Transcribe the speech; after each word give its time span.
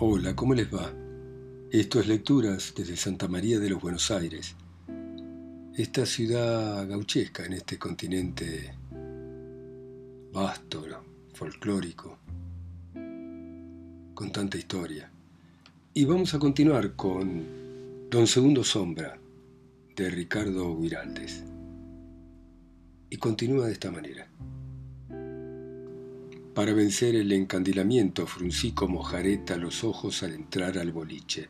Hola, 0.00 0.36
¿cómo 0.36 0.54
les 0.54 0.72
va? 0.72 0.92
Esto 1.72 1.98
es 1.98 2.06
Lecturas 2.06 2.72
desde 2.76 2.96
Santa 2.96 3.26
María 3.26 3.58
de 3.58 3.68
los 3.68 3.82
Buenos 3.82 4.12
Aires, 4.12 4.54
esta 5.74 6.06
ciudad 6.06 6.88
gauchesca 6.88 7.44
en 7.44 7.54
este 7.54 7.80
continente 7.80 8.72
vasto, 10.32 10.84
folclórico, 11.34 12.16
con 14.14 14.30
tanta 14.30 14.56
historia. 14.56 15.10
Y 15.94 16.04
vamos 16.04 16.32
a 16.32 16.38
continuar 16.38 16.94
con 16.94 18.08
Don 18.08 18.28
Segundo 18.28 18.62
Sombra 18.62 19.18
de 19.96 20.10
Ricardo 20.10 20.76
Viraldes. 20.76 21.42
Y 23.10 23.16
continúa 23.16 23.66
de 23.66 23.72
esta 23.72 23.90
manera. 23.90 24.28
Para 26.58 26.72
vencer 26.72 27.14
el 27.14 27.30
encandilamiento 27.30 28.26
fruncí 28.26 28.72
como 28.72 29.00
jareta 29.00 29.56
los 29.56 29.84
ojos 29.84 30.24
al 30.24 30.32
entrar 30.32 30.76
al 30.76 30.90
boliche. 30.90 31.48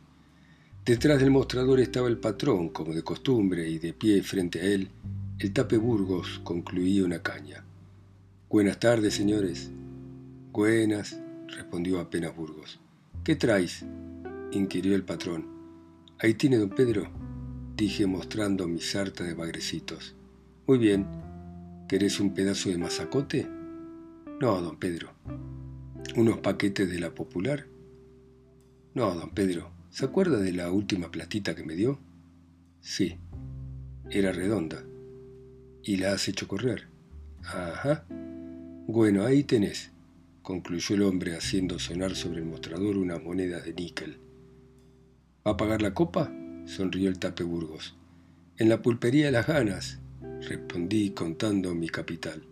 Detrás 0.84 1.18
del 1.18 1.30
mostrador 1.30 1.80
estaba 1.80 2.08
el 2.08 2.18
patrón, 2.18 2.68
como 2.68 2.92
de 2.92 3.02
costumbre, 3.02 3.66
y 3.70 3.78
de 3.78 3.94
pie 3.94 4.22
frente 4.22 4.60
a 4.60 4.64
él, 4.64 4.90
el 5.38 5.54
tape 5.54 5.78
Burgos 5.78 6.42
concluía 6.44 7.06
una 7.06 7.22
caña. 7.22 7.64
Buenas 8.50 8.80
tardes, 8.80 9.14
señores. 9.14 9.70
Buenas, 10.52 11.18
respondió 11.56 12.00
apenas 12.00 12.36
Burgos. 12.36 12.78
¿Qué 13.24 13.34
traes? 13.34 13.86
inquirió 14.52 14.94
el 14.94 15.04
patrón. 15.04 15.46
Ahí 16.18 16.34
tiene 16.34 16.58
don 16.58 16.68
Pedro, 16.68 17.08
dije 17.78 18.06
mostrando 18.06 18.68
mi 18.68 18.82
sarta 18.82 19.24
de 19.24 19.32
bagrecitos. 19.32 20.14
Muy 20.66 20.76
bien. 20.76 21.06
¿Querés 21.88 22.20
un 22.20 22.34
pedazo 22.34 22.68
de 22.68 22.76
mazacote? 22.76 23.57
No, 24.40 24.60
don 24.62 24.76
Pedro. 24.76 25.10
¿Unos 26.14 26.38
paquetes 26.38 26.88
de 26.88 27.00
la 27.00 27.12
popular? 27.12 27.66
No, 28.94 29.12
don 29.12 29.30
Pedro. 29.30 29.72
¿Se 29.90 30.04
acuerda 30.04 30.38
de 30.38 30.52
la 30.52 30.70
última 30.70 31.10
platita 31.10 31.56
que 31.56 31.64
me 31.64 31.74
dio? 31.74 31.98
Sí. 32.80 33.18
Era 34.10 34.30
redonda. 34.30 34.84
¿Y 35.82 35.96
la 35.96 36.12
has 36.12 36.28
hecho 36.28 36.46
correr? 36.46 36.86
Ajá. 37.42 38.06
Bueno, 38.86 39.24
ahí 39.24 39.42
tenés, 39.42 39.90
concluyó 40.42 40.94
el 40.94 41.02
hombre 41.02 41.34
haciendo 41.36 41.80
sonar 41.80 42.14
sobre 42.14 42.38
el 42.38 42.46
mostrador 42.46 42.96
unas 42.96 43.20
monedas 43.20 43.64
de 43.64 43.74
níquel. 43.74 44.20
¿Va 45.44 45.52
a 45.52 45.56
pagar 45.56 45.82
la 45.82 45.94
copa? 45.94 46.32
sonrió 46.64 47.08
el 47.08 47.18
tape 47.18 47.42
Burgos. 47.42 47.96
En 48.56 48.68
la 48.68 48.82
pulpería 48.82 49.26
de 49.26 49.32
las 49.32 49.48
ganas, 49.48 49.98
respondí 50.42 51.10
contando 51.10 51.74
mi 51.74 51.88
capital. 51.88 52.44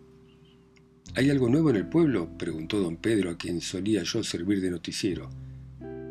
¿Hay 1.15 1.29
algo 1.29 1.49
nuevo 1.49 1.69
en 1.69 1.77
el 1.77 1.87
pueblo? 1.87 2.37
preguntó 2.37 2.79
don 2.79 2.97
Pedro, 2.97 3.31
a 3.31 3.37
quien 3.37 3.61
solía 3.61 4.03
yo 4.03 4.23
servir 4.23 4.61
de 4.61 4.71
noticiero. 4.71 5.29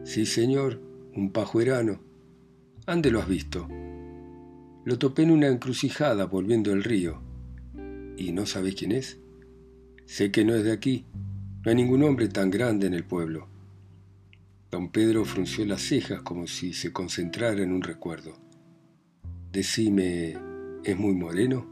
Sí, 0.05 0.27
señor, 0.27 0.81
un 1.15 1.31
pajuerano. 1.31 2.01
¿Ande 2.87 3.11
lo 3.11 3.21
has 3.21 3.29
visto? 3.29 3.69
Lo 4.85 4.99
topé 4.99 5.23
en 5.23 5.33
una 5.33 5.49
encrucijada 5.49 6.27
volviendo 6.27 6.73
al 6.73 6.85
río. 6.85 7.21
¿Y 8.17 8.33
no 8.33 8.47
sabéis 8.47 8.77
quién 8.77 8.93
es? 8.93 9.19
Sé 10.05 10.31
que 10.31 10.45
no 10.45 10.55
es 10.55 10.65
de 10.65 10.73
aquí. 10.73 11.05
No 11.65 11.71
hay 11.71 11.75
ningún 11.75 12.05
hombre 12.05 12.29
tan 12.29 12.51
grande 12.51 12.87
en 12.87 12.95
el 12.95 13.05
pueblo. 13.05 13.49
Don 14.71 14.91
Pedro 14.91 15.25
frunció 15.25 15.65
las 15.65 15.83
cejas 15.83 16.23
como 16.23 16.47
si 16.47 16.73
se 16.73 16.93
concentrara 16.93 17.63
en 17.63 17.73
un 17.73 17.83
recuerdo. 17.83 18.39
Decime, 19.51 20.37
¿es 20.85 20.97
muy 20.97 21.15
moreno? 21.15 21.67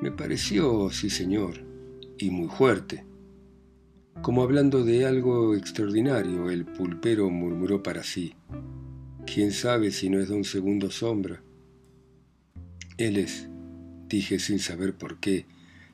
Me 0.00 0.10
pareció, 0.10 0.90
sí 0.90 1.10
señor, 1.10 1.69
y 2.20 2.30
muy 2.30 2.48
fuerte. 2.48 3.04
Como 4.22 4.42
hablando 4.42 4.84
de 4.84 5.06
algo 5.06 5.54
extraordinario, 5.54 6.50
el 6.50 6.66
pulpero 6.66 7.30
murmuró 7.30 7.82
para 7.82 8.02
sí. 8.02 8.34
¿Quién 9.26 9.52
sabe 9.52 9.90
si 9.90 10.10
no 10.10 10.20
es 10.20 10.28
don 10.28 10.44
Segundo 10.44 10.90
Sombra? 10.90 11.42
Él 12.98 13.16
es, 13.16 13.48
dije 14.08 14.38
sin 14.38 14.58
saber 14.58 14.94
por 14.94 15.18
qué, 15.20 15.46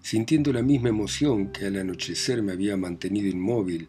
sintiendo 0.03 0.53
la 0.53 0.63
misma 0.63 0.89
emoción 0.89 1.53
que 1.53 1.67
al 1.67 1.77
anochecer 1.77 2.43
me 2.43 2.53
había 2.53 2.77
mantenido 2.77 3.29
inmóvil 3.29 3.89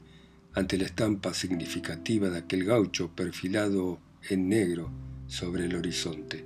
ante 0.54 0.78
la 0.78 0.86
estampa 0.86 1.34
significativa 1.34 2.30
de 2.30 2.40
aquel 2.40 2.64
gaucho 2.64 3.10
perfilado 3.16 4.00
en 4.30 4.50
negro 4.50 4.92
sobre 5.28 5.66
el 5.66 5.76
horizonte. 5.76 6.46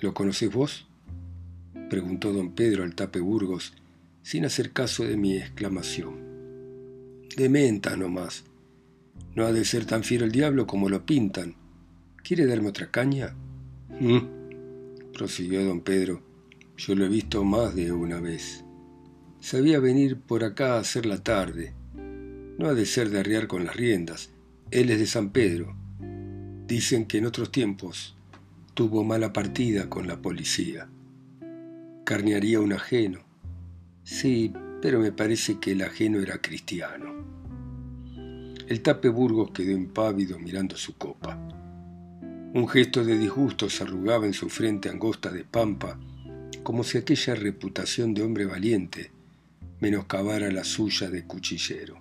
¿Lo 0.00 0.14
conocés 0.14 0.52
vos? 0.52 0.86
preguntó 1.90 2.32
don 2.32 2.54
Pedro 2.54 2.82
al 2.84 2.94
tape 2.94 3.20
Burgos, 3.20 3.72
sin 4.24 4.46
hacer 4.46 4.72
caso 4.72 5.04
de 5.04 5.18
mi 5.18 5.36
exclamación. 5.36 6.14
De 7.36 7.48
menta 7.50 7.94
nomás. 7.94 8.44
No 9.34 9.44
ha 9.44 9.52
de 9.52 9.64
ser 9.66 9.84
tan 9.84 10.02
fiero 10.02 10.24
el 10.24 10.32
diablo 10.32 10.66
como 10.66 10.88
lo 10.88 11.04
pintan. 11.04 11.56
¿Quiere 12.22 12.46
darme 12.46 12.70
otra 12.70 12.90
caña? 12.90 13.36
¿Mm? 14.00 15.12
prosiguió 15.12 15.64
don 15.64 15.82
Pedro. 15.82 16.22
Yo 16.76 16.94
lo 16.94 17.04
he 17.04 17.08
visto 17.08 17.44
más 17.44 17.76
de 17.76 17.92
una 17.92 18.18
vez. 18.18 18.64
Sabía 19.40 19.78
venir 19.78 20.18
por 20.18 20.42
acá 20.42 20.74
a 20.74 20.80
hacer 20.80 21.06
la 21.06 21.22
tarde. 21.22 21.74
No 22.58 22.68
ha 22.68 22.74
de 22.74 22.86
ser 22.86 23.10
de 23.10 23.20
arriar 23.20 23.46
con 23.46 23.64
las 23.64 23.76
riendas. 23.76 24.30
Él 24.70 24.90
es 24.90 24.98
de 24.98 25.06
San 25.06 25.30
Pedro. 25.30 25.76
Dicen 26.66 27.04
que 27.04 27.18
en 27.18 27.26
otros 27.26 27.52
tiempos 27.52 28.16
tuvo 28.72 29.04
mala 29.04 29.34
partida 29.34 29.90
con 29.90 30.08
la 30.08 30.22
policía. 30.22 30.88
Carnearía 32.04 32.60
un 32.60 32.72
ajeno. 32.72 33.33
Sí, 34.04 34.52
pero 34.82 35.00
me 35.00 35.12
parece 35.12 35.58
que 35.58 35.72
el 35.72 35.82
ajeno 35.82 36.20
era 36.20 36.40
cristiano. 36.40 37.24
El 38.68 38.82
tape 38.82 39.08
Burgos 39.08 39.50
quedó 39.50 39.72
impávido 39.72 40.38
mirando 40.38 40.76
su 40.76 40.96
copa. 40.96 41.36
Un 42.54 42.68
gesto 42.68 43.02
de 43.02 43.18
disgusto 43.18 43.68
se 43.68 43.82
arrugaba 43.82 44.26
en 44.26 44.34
su 44.34 44.48
frente 44.48 44.90
angosta 44.90 45.30
de 45.30 45.44
pampa, 45.44 45.98
como 46.62 46.84
si 46.84 46.98
aquella 46.98 47.34
reputación 47.34 48.14
de 48.14 48.22
hombre 48.22 48.44
valiente 48.44 49.10
menoscabara 49.80 50.50
la 50.52 50.64
suya 50.64 51.10
de 51.10 51.24
cuchillero. 51.24 51.98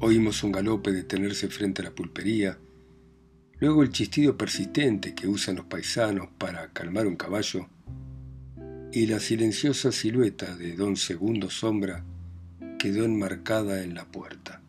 Oímos 0.00 0.42
un 0.42 0.52
galope 0.52 0.92
detenerse 0.92 1.48
frente 1.48 1.82
a 1.82 1.86
la 1.86 1.94
pulpería, 1.94 2.58
luego 3.58 3.82
el 3.82 3.90
chistido 3.90 4.36
persistente 4.36 5.14
que 5.14 5.28
usan 5.28 5.56
los 5.56 5.66
paisanos 5.66 6.28
para 6.38 6.72
calmar 6.72 7.06
un 7.06 7.16
caballo, 7.16 7.68
y 8.90 9.06
la 9.06 9.20
silenciosa 9.20 9.92
silueta 9.92 10.56
de 10.56 10.74
don 10.74 10.96
Segundo 10.96 11.50
Sombra 11.50 12.04
quedó 12.78 13.04
enmarcada 13.04 13.82
en 13.82 13.94
la 13.94 14.06
puerta. 14.06 14.62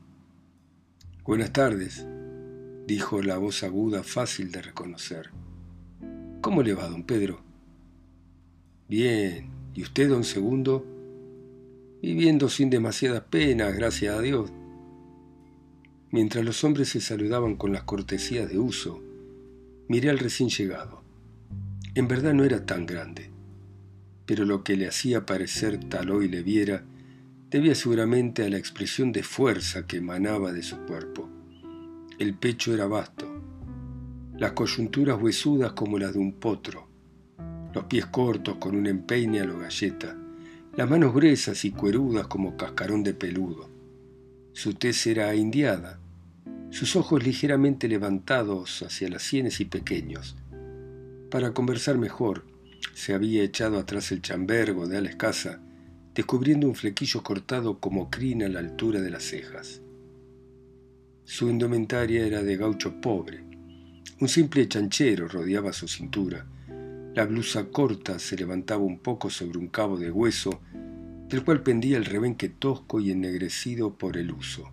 Buenas 1.24 1.53
tardes, 1.53 2.06
dijo 2.85 3.22
la 3.22 3.38
voz 3.38 3.63
aguda 3.63 4.03
fácil 4.03 4.52
de 4.52 4.62
reconocer. 4.62 5.30
¿Cómo 6.41 6.63
le 6.63 6.74
va, 6.74 6.90
don 6.90 7.03
Pedro? 7.03 7.41
Bien, 8.90 9.50
¿y 9.74 9.84
usted, 9.84 10.09
don 10.09 10.25
Segundo? 10.25 10.86
Viviendo 12.01 12.50
sin 12.50 12.69
demasiadas 12.69 13.24
penas, 13.30 13.74
gracias 13.74 14.18
a 14.18 14.22
Dios. 14.22 14.51
Mientras 16.12 16.44
los 16.44 16.63
hombres 16.66 16.90
se 16.90 17.00
saludaban 17.00 17.56
con 17.56 17.72
las 17.72 17.84
cortesías 17.84 18.50
de 18.50 18.59
uso, 18.59 19.01
miré 19.88 20.09
al 20.09 20.19
recién 20.19 20.50
llegado. 20.50 21.03
En 21.96 22.07
verdad 22.07 22.34
no 22.34 22.44
era 22.44 22.66
tan 22.66 22.86
grande 22.86 23.28
pero 24.29 24.45
lo 24.45 24.63
que 24.63 24.78
le 24.78 24.88
hacía 24.88 25.25
parecer 25.25 25.79
tal 25.85 26.12
hoy 26.12 26.28
le 26.28 26.44
viera 26.44 26.84
debía 27.50 27.73
seguramente 27.73 28.45
a 28.45 28.50
la 28.51 28.59
expresión 28.59 29.12
de 29.12 29.23
fuerza 29.23 29.88
que 29.88 29.97
emanaba 29.97 30.53
de 30.53 30.62
su 30.62 30.78
cuerpo. 30.85 31.28
El 32.19 32.35
pecho 32.35 32.72
era 32.72 32.85
vasto, 32.85 33.25
las 34.38 34.51
coyunturas 34.51 35.19
huesudas 35.19 35.72
como 35.72 35.97
las 35.97 36.13
de 36.13 36.19
un 36.19 36.34
potro, 36.34 36.88
los 37.73 37.85
pies 37.85 38.06
cortos 38.06 38.57
con 38.57 38.75
un 38.75 38.85
empeine 38.85 39.39
a 39.39 39.45
lo 39.45 39.57
galleta, 39.57 40.16
las 40.78 40.88
manos 40.88 41.12
gruesas 41.12 41.66
y 41.66 41.72
cuerudas 41.72 42.28
como 42.28 42.56
cascarón 42.56 43.01
de 43.01 43.15
peludo. 43.15 43.68
Su 44.53 44.75
tez 44.75 45.07
era 45.07 45.33
indiada, 45.33 46.00
sus 46.69 46.95
ojos 46.95 47.24
ligeramente 47.24 47.88
levantados 47.88 48.83
hacia 48.83 49.09
las 49.09 49.24
sienes 49.24 49.59
y 49.59 49.65
pequeños. 49.65 50.36
Para 51.31 51.51
conversar 51.56 51.98
mejor, 51.98 52.44
se 52.94 53.13
había 53.13 53.44
echado 53.44 53.77
atrás 53.77 54.12
el 54.12 54.21
chambergo 54.21 54.88
de 54.88 54.97
ala 54.97 55.09
escasa, 55.09 55.62
descubriendo 56.13 56.68
un 56.68 56.75
flequillo 56.75 57.24
cortado 57.24 57.80
como 57.80 58.09
crina 58.09 58.45
a 58.45 58.50
la 58.50 58.59
altura 58.59 59.01
de 59.01 59.09
las 59.09 59.24
cejas. 59.24 59.81
Su 61.24 61.50
indumentaria 61.50 62.25
era 62.25 62.44
de 62.44 62.57
gaucho 62.57 63.00
pobre. 63.00 63.44
Un 64.19 64.27
simple 64.27 64.68
chanchero 64.68 65.27
rodeaba 65.27 65.71
su 65.71 65.88
cintura. 65.88 66.45
La 67.13 67.25
blusa 67.25 67.65
corta 67.65 68.19
se 68.19 68.36
levantaba 68.36 68.83
un 68.83 69.00
poco 69.00 69.30
sobre 69.30 69.59
un 69.59 69.68
cabo 69.68 69.97
de 69.97 70.12
hueso, 70.12 70.59
del 71.27 71.44
cual 71.44 71.62
pendía 71.62 71.97
el 71.97 72.06
rebenque 72.06 72.50
tosco 72.50 73.00
y 73.00 73.12
ennegrecido 73.12 73.94
por 73.95 74.18
el 74.18 74.31
uso. 74.31 74.71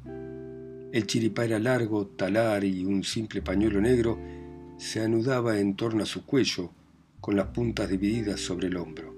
El 0.92 1.06
chiripá 1.06 1.44
era 1.44 1.58
largo, 1.58 2.06
talar 2.06 2.64
y 2.64 2.84
un 2.86 3.04
simple 3.04 3.42
pañuelo 3.42 3.80
negro 3.80 4.18
se 4.78 5.02
anudaba 5.02 5.58
en 5.58 5.76
torno 5.76 6.02
a 6.02 6.06
su 6.06 6.24
cuello, 6.24 6.70
con 7.26 7.34
las 7.34 7.48
puntas 7.48 7.90
divididas 7.90 8.38
sobre 8.38 8.68
el 8.68 8.76
hombro. 8.76 9.12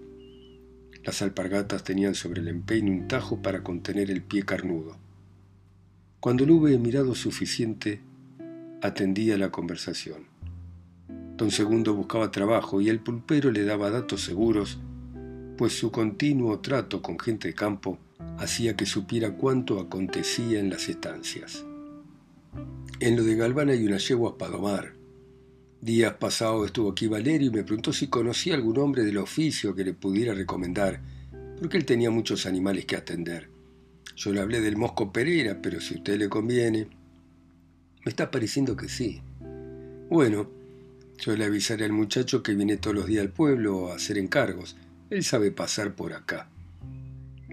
Las 1.04 1.20
alpargatas 1.20 1.84
tenían 1.84 2.14
sobre 2.14 2.40
el 2.40 2.48
empeine 2.48 2.90
un 2.90 3.06
tajo 3.06 3.42
para 3.42 3.62
contener 3.62 4.10
el 4.10 4.22
pie 4.22 4.44
carnudo. 4.44 4.96
Cuando 6.18 6.46
lo 6.46 6.54
hube 6.54 6.78
mirado 6.78 7.14
suficiente, 7.14 8.00
atendía 8.80 9.36
la 9.36 9.50
conversación. 9.50 10.22
Don 11.36 11.50
Segundo 11.50 11.92
buscaba 11.92 12.30
trabajo 12.30 12.80
y 12.80 12.88
el 12.88 13.00
pulpero 13.00 13.50
le 13.50 13.64
daba 13.66 13.90
datos 13.90 14.22
seguros, 14.22 14.78
pues 15.58 15.78
su 15.78 15.90
continuo 15.90 16.60
trato 16.60 17.02
con 17.02 17.18
gente 17.18 17.48
de 17.48 17.54
campo 17.54 17.98
hacía 18.38 18.74
que 18.74 18.86
supiera 18.86 19.32
cuánto 19.32 19.80
acontecía 19.80 20.60
en 20.60 20.70
las 20.70 20.88
estancias. 20.88 21.66
En 23.00 23.16
lo 23.16 23.22
de 23.22 23.36
Galván 23.36 23.68
hay 23.68 23.84
una 23.84 23.98
yegua 23.98 24.38
para 24.38 24.52
domar. 24.52 24.97
Días 25.80 26.14
pasados 26.14 26.66
estuvo 26.66 26.90
aquí 26.90 27.06
Valerio 27.06 27.48
y 27.48 27.52
me 27.52 27.62
preguntó 27.62 27.92
si 27.92 28.08
conocía 28.08 28.54
algún 28.54 28.78
hombre 28.78 29.04
del 29.04 29.18
oficio 29.18 29.76
que 29.76 29.84
le 29.84 29.94
pudiera 29.94 30.34
recomendar, 30.34 31.00
porque 31.60 31.76
él 31.76 31.84
tenía 31.84 32.10
muchos 32.10 32.46
animales 32.46 32.84
que 32.84 32.96
atender. 32.96 33.48
Yo 34.16 34.32
le 34.32 34.40
hablé 34.40 34.60
del 34.60 34.76
Mosco 34.76 35.12
Pereira, 35.12 35.62
pero 35.62 35.80
si 35.80 35.94
a 35.94 35.98
usted 35.98 36.18
le 36.18 36.28
conviene. 36.28 36.88
Me 38.04 38.10
está 38.10 38.28
pareciendo 38.32 38.76
que 38.76 38.88
sí. 38.88 39.22
Bueno, 40.10 40.50
yo 41.18 41.36
le 41.36 41.44
avisaré 41.44 41.84
al 41.84 41.92
muchacho 41.92 42.42
que 42.42 42.54
viene 42.54 42.76
todos 42.76 42.96
los 42.96 43.06
días 43.06 43.22
al 43.22 43.30
pueblo 43.30 43.92
a 43.92 43.94
hacer 43.94 44.18
encargos. 44.18 44.76
Él 45.10 45.22
sabe 45.22 45.52
pasar 45.52 45.94
por 45.94 46.12
acá. 46.12 46.50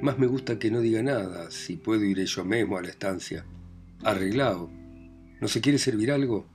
Más 0.01 0.17
me 0.17 0.25
gusta 0.25 0.57
que 0.57 0.71
no 0.71 0.81
diga 0.81 1.03
nada, 1.03 1.51
si 1.51 1.75
puedo 1.75 2.03
iré 2.03 2.25
yo 2.25 2.43
mismo 2.43 2.77
a 2.77 2.81
la 2.81 2.89
estancia. 2.89 3.45
Arreglado. 4.03 4.71
¿No 5.39 5.47
se 5.47 5.61
quiere 5.61 5.77
servir 5.77 6.11
algo? 6.11 6.47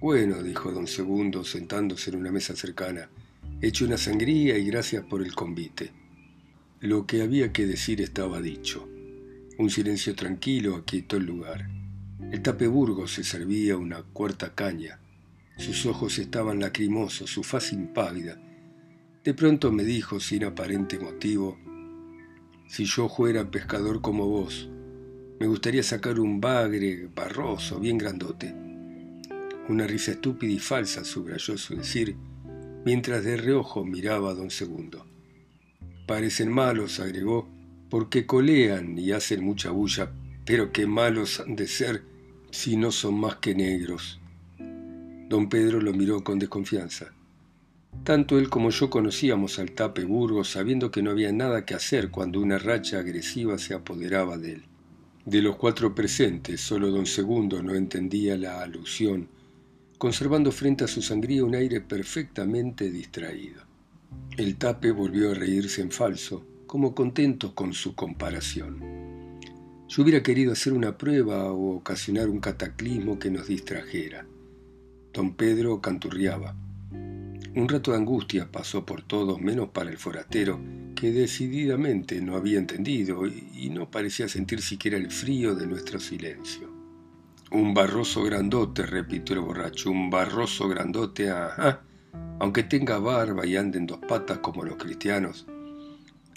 Bueno, 0.00 0.44
dijo 0.44 0.70
don 0.70 0.86
Segundo, 0.86 1.42
sentándose 1.42 2.10
en 2.10 2.16
una 2.16 2.30
mesa 2.30 2.54
cercana. 2.54 3.10
Hecho 3.60 3.84
una 3.84 3.98
sangría 3.98 4.56
y 4.56 4.64
gracias 4.66 5.04
por 5.04 5.22
el 5.22 5.34
convite. 5.34 5.90
Lo 6.78 7.04
que 7.04 7.20
había 7.22 7.52
que 7.52 7.66
decir 7.66 8.00
estaba 8.00 8.40
dicho. 8.40 8.88
Un 9.58 9.70
silencio 9.70 10.14
tranquilo 10.14 10.76
aquietó 10.76 11.16
el 11.16 11.24
lugar. 11.24 11.68
El 12.30 12.42
tapeburgo 12.42 13.08
se 13.08 13.24
servía 13.24 13.76
una 13.76 14.04
cuarta 14.04 14.54
caña. 14.54 15.00
Sus 15.56 15.84
ojos 15.84 16.20
estaban 16.20 16.60
lacrimosos, 16.60 17.28
su 17.28 17.42
faz 17.42 17.72
impávida. 17.72 18.40
De 19.24 19.34
pronto 19.34 19.72
me 19.72 19.82
dijo, 19.82 20.20
sin 20.20 20.44
aparente 20.44 21.00
motivo, 21.00 21.58
si 22.68 22.84
yo 22.84 23.08
fuera 23.08 23.50
pescador 23.50 24.00
como 24.00 24.28
vos, 24.28 24.68
me 25.40 25.48
gustaría 25.48 25.82
sacar 25.82 26.20
un 26.20 26.40
bagre 26.40 27.08
barroso, 27.12 27.80
bien 27.80 27.98
grandote. 27.98 28.67
Una 29.68 29.86
risa 29.86 30.12
estúpida 30.12 30.52
y 30.52 30.58
falsa 30.58 31.04
subrayó 31.04 31.58
su 31.58 31.76
decir, 31.76 32.16
mientras 32.86 33.22
de 33.22 33.36
reojo 33.36 33.84
miraba 33.84 34.30
a 34.30 34.34
don 34.34 34.50
Segundo. 34.50 35.04
Parecen 36.06 36.50
malos, 36.50 37.00
agregó, 37.00 37.48
porque 37.90 38.24
colean 38.24 38.98
y 38.98 39.12
hacen 39.12 39.44
mucha 39.44 39.70
bulla, 39.70 40.10
pero 40.46 40.72
qué 40.72 40.86
malos 40.86 41.40
han 41.40 41.54
de 41.54 41.66
ser 41.66 42.02
si 42.50 42.78
no 42.78 42.90
son 42.90 43.20
más 43.20 43.36
que 43.36 43.54
negros. 43.54 44.20
Don 45.28 45.50
Pedro 45.50 45.82
lo 45.82 45.92
miró 45.92 46.24
con 46.24 46.38
desconfianza. 46.38 47.12
Tanto 48.04 48.38
él 48.38 48.48
como 48.48 48.70
yo 48.70 48.88
conocíamos 48.88 49.58
al 49.58 49.72
Tape 49.72 50.04
Burgos, 50.04 50.48
sabiendo 50.48 50.90
que 50.90 51.02
no 51.02 51.10
había 51.10 51.32
nada 51.32 51.66
que 51.66 51.74
hacer 51.74 52.10
cuando 52.10 52.40
una 52.40 52.58
racha 52.58 53.00
agresiva 53.00 53.58
se 53.58 53.74
apoderaba 53.74 54.38
de 54.38 54.52
él. 54.52 54.62
De 55.26 55.42
los 55.42 55.56
cuatro 55.56 55.94
presentes, 55.94 56.62
solo 56.62 56.90
don 56.90 57.04
Segundo 57.04 57.62
no 57.62 57.74
entendía 57.74 58.38
la 58.38 58.62
alusión, 58.62 59.28
conservando 59.98 60.52
frente 60.52 60.84
a 60.84 60.88
su 60.88 61.02
sangría 61.02 61.44
un 61.44 61.56
aire 61.56 61.80
perfectamente 61.80 62.90
distraído. 62.90 63.62
El 64.36 64.56
tape 64.56 64.92
volvió 64.92 65.32
a 65.32 65.34
reírse 65.34 65.82
en 65.82 65.90
falso, 65.90 66.46
como 66.66 66.94
contento 66.94 67.54
con 67.54 67.74
su 67.74 67.94
comparación. 67.94 69.38
Yo 69.88 70.02
hubiera 70.02 70.22
querido 70.22 70.52
hacer 70.52 70.72
una 70.72 70.96
prueba 70.96 71.50
o 71.50 71.76
ocasionar 71.76 72.28
un 72.28 72.40
cataclismo 72.40 73.18
que 73.18 73.30
nos 73.30 73.48
distrajera. 73.48 74.26
Don 75.12 75.34
Pedro 75.34 75.80
canturriaba. 75.80 76.54
Un 77.54 77.68
rato 77.68 77.90
de 77.90 77.96
angustia 77.96 78.52
pasó 78.52 78.86
por 78.86 79.02
todos, 79.02 79.40
menos 79.40 79.70
para 79.70 79.90
el 79.90 79.96
forastero, 79.96 80.60
que 80.94 81.10
decididamente 81.10 82.20
no 82.20 82.36
había 82.36 82.58
entendido 82.58 83.26
y 83.26 83.70
no 83.70 83.90
parecía 83.90 84.28
sentir 84.28 84.60
siquiera 84.62 84.96
el 84.96 85.10
frío 85.10 85.54
de 85.54 85.66
nuestro 85.66 85.98
silencio. 85.98 86.67
Un 87.50 87.74
barroso 87.74 88.22
grandote, 88.22 88.84
repitió 88.84 89.34
el 89.34 89.42
borracho, 89.42 89.90
un 89.90 90.10
barroso 90.10 90.68
grandote, 90.68 91.30
ajá 91.30 91.82
aunque 92.38 92.62
tenga 92.62 92.98
barba 92.98 93.46
y 93.46 93.56
ande 93.56 93.78
en 93.78 93.86
dos 93.86 93.98
patas 93.98 94.38
como 94.38 94.64
los 94.64 94.76
cristianos. 94.76 95.46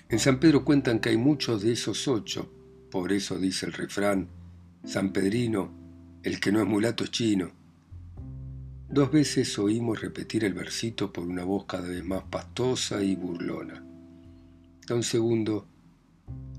En 0.09 0.19
San 0.19 0.39
Pedro 0.39 0.65
cuentan 0.65 0.99
que 0.99 1.09
hay 1.09 1.17
muchos 1.17 1.61
de 1.61 1.73
esos 1.73 2.07
ocho, 2.07 2.51
por 2.89 3.11
eso 3.11 3.37
dice 3.37 3.65
el 3.65 3.73
refrán, 3.73 4.27
San 4.83 5.13
Pedrino, 5.13 5.71
el 6.23 6.39
que 6.39 6.51
no 6.51 6.59
es 6.59 6.67
mulato 6.67 7.03
es 7.03 7.11
chino. 7.11 7.51
Dos 8.89 9.11
veces 9.11 9.57
oímos 9.57 10.01
repetir 10.01 10.43
el 10.43 10.53
versito 10.53 11.13
por 11.13 11.25
una 11.25 11.45
voz 11.45 11.65
cada 11.65 11.87
vez 11.87 12.03
más 12.03 12.23
pastosa 12.23 13.01
y 13.01 13.15
burlona. 13.15 13.85
Don 14.85 15.03
Segundo 15.03 15.67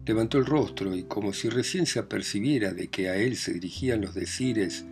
levantó 0.07 0.39
el 0.39 0.47
rostro 0.47 0.95
y 0.95 1.05
como 1.05 1.33
si 1.33 1.49
recién 1.49 1.87
se 1.87 1.99
apercibiera 1.99 2.73
de 2.73 2.89
que 2.89 3.09
a 3.09 3.17
él 3.17 3.37
se 3.37 3.53
dirigían 3.53 4.01
los 4.01 4.15
decires 4.15 4.85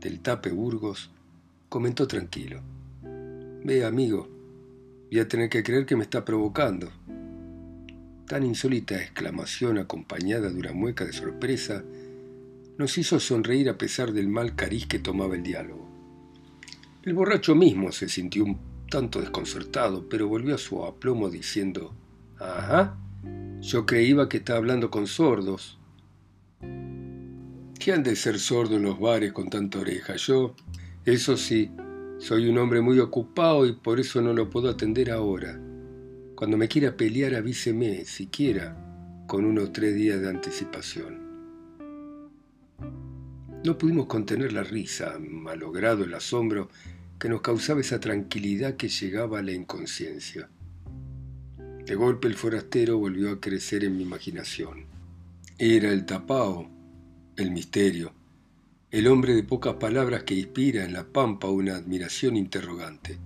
del 0.00 0.20
tape 0.20 0.50
Burgos, 0.50 1.10
comentó 1.68 2.06
tranquilo. 2.06 2.60
Ve, 3.64 3.84
amigo, 3.84 4.28
voy 5.10 5.20
a 5.20 5.28
tener 5.28 5.48
que 5.48 5.62
creer 5.62 5.86
que 5.86 5.96
me 5.96 6.04
está 6.04 6.24
provocando. 6.24 6.90
Tan 8.26 8.44
insólita 8.44 8.96
exclamación 8.96 9.78
acompañada 9.78 10.50
de 10.50 10.58
una 10.58 10.72
mueca 10.72 11.04
de 11.04 11.12
sorpresa 11.12 11.82
nos 12.76 12.96
hizo 12.98 13.18
sonreír 13.18 13.68
a 13.68 13.78
pesar 13.78 14.12
del 14.12 14.28
mal 14.28 14.54
cariz 14.54 14.86
que 14.86 14.98
tomaba 14.98 15.34
el 15.34 15.42
diálogo. 15.42 15.88
El 17.02 17.14
borracho 17.14 17.54
mismo 17.54 17.90
se 17.90 18.08
sintió 18.08 18.44
un 18.44 18.58
tanto 18.90 19.20
desconcertado, 19.20 20.08
pero 20.08 20.28
volvió 20.28 20.54
a 20.54 20.58
su 20.58 20.84
aplomo 20.84 21.30
diciendo, 21.30 21.92
Ajá, 22.38 22.96
yo 23.60 23.86
creía 23.86 24.28
que 24.28 24.38
estaba 24.38 24.58
hablando 24.58 24.90
con 24.90 25.06
sordos. 25.06 25.78
¿Qué 27.78 27.92
han 27.92 28.02
de 28.02 28.16
ser 28.16 28.38
sordos 28.38 28.76
en 28.76 28.82
los 28.82 28.98
bares 28.98 29.32
con 29.32 29.50
tanta 29.50 29.78
oreja? 29.78 30.16
Yo, 30.16 30.54
eso 31.04 31.36
sí, 31.36 31.70
soy 32.18 32.48
un 32.48 32.58
hombre 32.58 32.80
muy 32.80 32.98
ocupado 32.98 33.66
y 33.66 33.72
por 33.72 34.00
eso 34.00 34.20
no 34.20 34.32
lo 34.32 34.50
puedo 34.50 34.68
atender 34.68 35.10
ahora. 35.10 35.60
Cuando 36.34 36.56
me 36.56 36.68
quiera 36.68 36.96
pelear 36.96 37.34
avíseme, 37.34 38.04
siquiera, 38.04 38.76
con 39.26 39.44
unos 39.44 39.72
tres 39.72 39.94
días 39.94 40.20
de 40.20 40.28
anticipación. 40.28 41.28
No 43.64 43.76
pudimos 43.76 44.06
contener 44.06 44.52
la 44.52 44.62
risa, 44.62 45.18
malogrado 45.18 46.04
el 46.04 46.14
asombro 46.14 46.68
que 47.18 47.28
nos 47.28 47.40
causaba 47.40 47.80
esa 47.80 47.98
tranquilidad 47.98 48.76
que 48.76 48.88
llegaba 48.88 49.40
a 49.40 49.42
la 49.42 49.52
inconsciencia. 49.52 50.48
De 51.88 51.94
golpe 51.94 52.28
el 52.28 52.34
forastero 52.34 52.98
volvió 52.98 53.30
a 53.30 53.40
crecer 53.40 53.82
en 53.82 53.96
mi 53.96 54.02
imaginación. 54.02 54.84
Era 55.56 55.90
el 55.90 56.04
tapao, 56.04 56.68
el 57.34 57.50
misterio, 57.50 58.12
el 58.90 59.06
hombre 59.06 59.34
de 59.34 59.42
pocas 59.42 59.76
palabras 59.76 60.24
que 60.24 60.34
inspira 60.34 60.84
en 60.84 60.92
la 60.92 61.04
pampa 61.04 61.48
una 61.48 61.76
admiración 61.76 62.36
interrogante. 62.36 63.16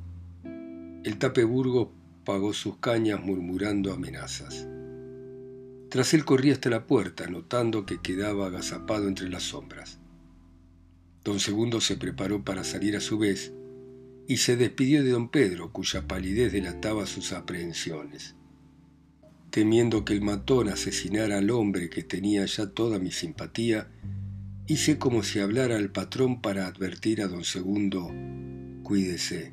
El 1.02 1.18
tapeburgo 1.18 1.92
pagó 2.24 2.52
sus 2.52 2.76
cañas 2.76 3.20
murmurando 3.20 3.92
amenazas. 3.92 4.68
Tras 5.88 6.14
él 6.14 6.24
corría 6.24 6.52
hasta 6.52 6.70
la 6.70 6.86
puerta, 6.86 7.26
notando 7.26 7.84
que 7.84 8.00
quedaba 8.00 8.46
agazapado 8.46 9.08
entre 9.08 9.28
las 9.28 9.42
sombras. 9.42 9.98
Don 11.24 11.40
Segundo 11.40 11.80
se 11.80 11.96
preparó 11.96 12.44
para 12.44 12.62
salir 12.62 12.96
a 12.96 13.00
su 13.00 13.18
vez 13.18 13.52
y 14.28 14.36
se 14.36 14.56
despidió 14.56 15.02
de 15.02 15.10
don 15.10 15.30
Pedro, 15.30 15.72
cuya 15.72 16.06
palidez 16.06 16.52
delataba 16.52 17.06
sus 17.06 17.32
aprehensiones. 17.32 18.36
Temiendo 19.52 20.04
que 20.04 20.14
el 20.14 20.22
matón 20.22 20.70
asesinara 20.70 21.36
al 21.36 21.50
hombre 21.50 21.90
que 21.90 22.02
tenía 22.02 22.46
ya 22.46 22.70
toda 22.70 22.98
mi 22.98 23.12
simpatía, 23.12 23.86
Hice 24.66 24.96
como 24.96 25.22
si 25.22 25.40
hablara 25.40 25.76
al 25.76 25.90
patrón 25.90 26.40
para 26.40 26.66
advertir 26.66 27.20
a 27.20 27.26
don 27.26 27.44
Segundo, 27.44 28.10
cuídese. 28.82 29.52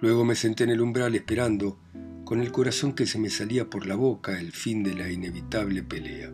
Luego 0.00 0.24
me 0.24 0.34
senté 0.34 0.64
en 0.64 0.70
el 0.70 0.80
umbral 0.80 1.14
esperando, 1.14 1.78
con 2.24 2.40
el 2.40 2.50
corazón 2.50 2.94
que 2.94 3.06
se 3.06 3.20
me 3.20 3.30
salía 3.30 3.70
por 3.70 3.86
la 3.86 3.94
boca, 3.94 4.40
el 4.40 4.50
fin 4.50 4.82
de 4.82 4.94
la 4.94 5.12
inevitable 5.12 5.84
pelea. 5.84 6.32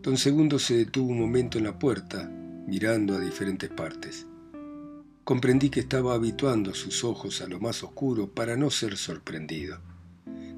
Don 0.00 0.16
Segundo 0.16 0.58
se 0.58 0.78
detuvo 0.78 1.10
un 1.10 1.20
momento 1.20 1.58
en 1.58 1.64
la 1.64 1.78
puerta, 1.78 2.30
mirando 2.66 3.14
a 3.16 3.20
diferentes 3.20 3.68
partes. 3.68 4.26
Comprendí 5.24 5.68
que 5.68 5.80
estaba 5.80 6.14
habituando 6.14 6.72
sus 6.72 7.04
ojos 7.04 7.42
a 7.42 7.48
lo 7.48 7.60
más 7.60 7.82
oscuro 7.82 8.32
para 8.32 8.56
no 8.56 8.70
ser 8.70 8.96
sorprendido. 8.96 9.89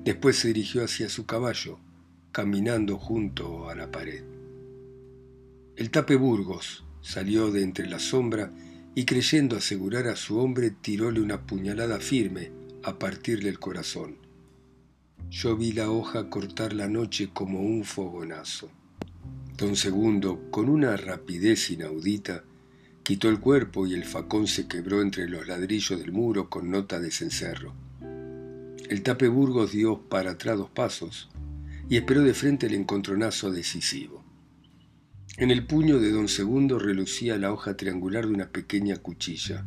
Después 0.05 0.37
se 0.37 0.49
dirigió 0.49 0.85
hacia 0.85 1.09
su 1.09 1.27
caballo, 1.27 1.79
caminando 2.33 2.99
junto 2.99 3.71
a 3.71 3.77
la 3.77 3.91
pared. 3.91 4.25
El 5.77 5.91
tape 5.91 6.17
Burgos 6.17 6.85
salió 7.03 7.53
de 7.53 7.63
entre 7.63 7.89
la 7.89 7.99
sombra 7.99 8.53
y 8.95 9.05
creyendo 9.05 9.57
asegurar 9.57 10.09
a 10.09 10.17
su 10.17 10.39
hombre 10.39 10.71
tiróle 10.71 11.21
una 11.21 11.47
puñalada 11.47 12.01
firme 12.01 12.51
a 12.83 12.99
partirle 12.99 13.49
el 13.49 13.61
corazón. 13.61 14.17
Yo 15.31 15.57
vi 15.57 15.73
la 15.73 15.91
hoja 15.91 16.29
cortar 16.29 16.73
la 16.73 16.89
noche 16.89 17.31
como 17.33 17.61
un 17.61 17.85
fogonazo. 17.85 18.71
Don 19.57 19.77
Segundo, 19.77 20.51
con 20.51 20.69
una 20.69 20.97
rapidez 20.97 21.71
inaudita, 21.71 22.45
quitó 23.05 23.29
el 23.29 23.39
cuerpo 23.39 23.87
y 23.87 23.95
el 23.95 24.05
facón 24.05 24.49
se 24.49 24.67
quebró 24.67 25.01
entre 25.01 25.29
los 25.29 25.47
ladrillos 25.47 25.99
del 25.99 26.13
muro 26.13 26.51
con 26.51 26.71
nota 26.71 26.99
de 26.99 27.11
cencerro. 27.11 27.73
El 28.93 29.03
tape 29.03 29.29
Burgos 29.29 29.73
dio 29.73 30.03
para 30.11 30.33
atrás 30.33 30.59
dos 30.59 30.69
pasos 30.69 31.31
y 31.89 31.97
esperó 31.97 32.21
de 32.21 32.35
frente 32.35 32.67
el 32.67 32.75
encontronazo 32.75 33.51
decisivo. 33.51 34.23
En 35.39 35.51
el 35.51 35.67
puño 35.67 35.99
de 35.99 36.13
don 36.13 36.29
Segundo 36.29 36.79
relucía 36.79 37.39
la 37.39 37.55
hoja 37.55 37.75
triangular 37.75 38.27
de 38.27 38.35
una 38.35 38.51
pequeña 38.51 38.99
cuchilla. 38.99 39.65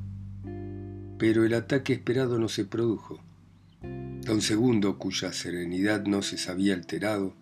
Pero 1.17 1.43
el 1.43 1.55
ataque 1.55 1.93
esperado 1.93 2.37
no 2.37 2.49
se 2.49 2.65
produjo. 2.65 3.19
Don 3.81 4.43
Segundo, 4.43 4.99
cuya 4.99 5.33
serenidad 5.33 6.05
no 6.05 6.21
se 6.21 6.37
sabía 6.37 6.75
alterado, 6.75 7.35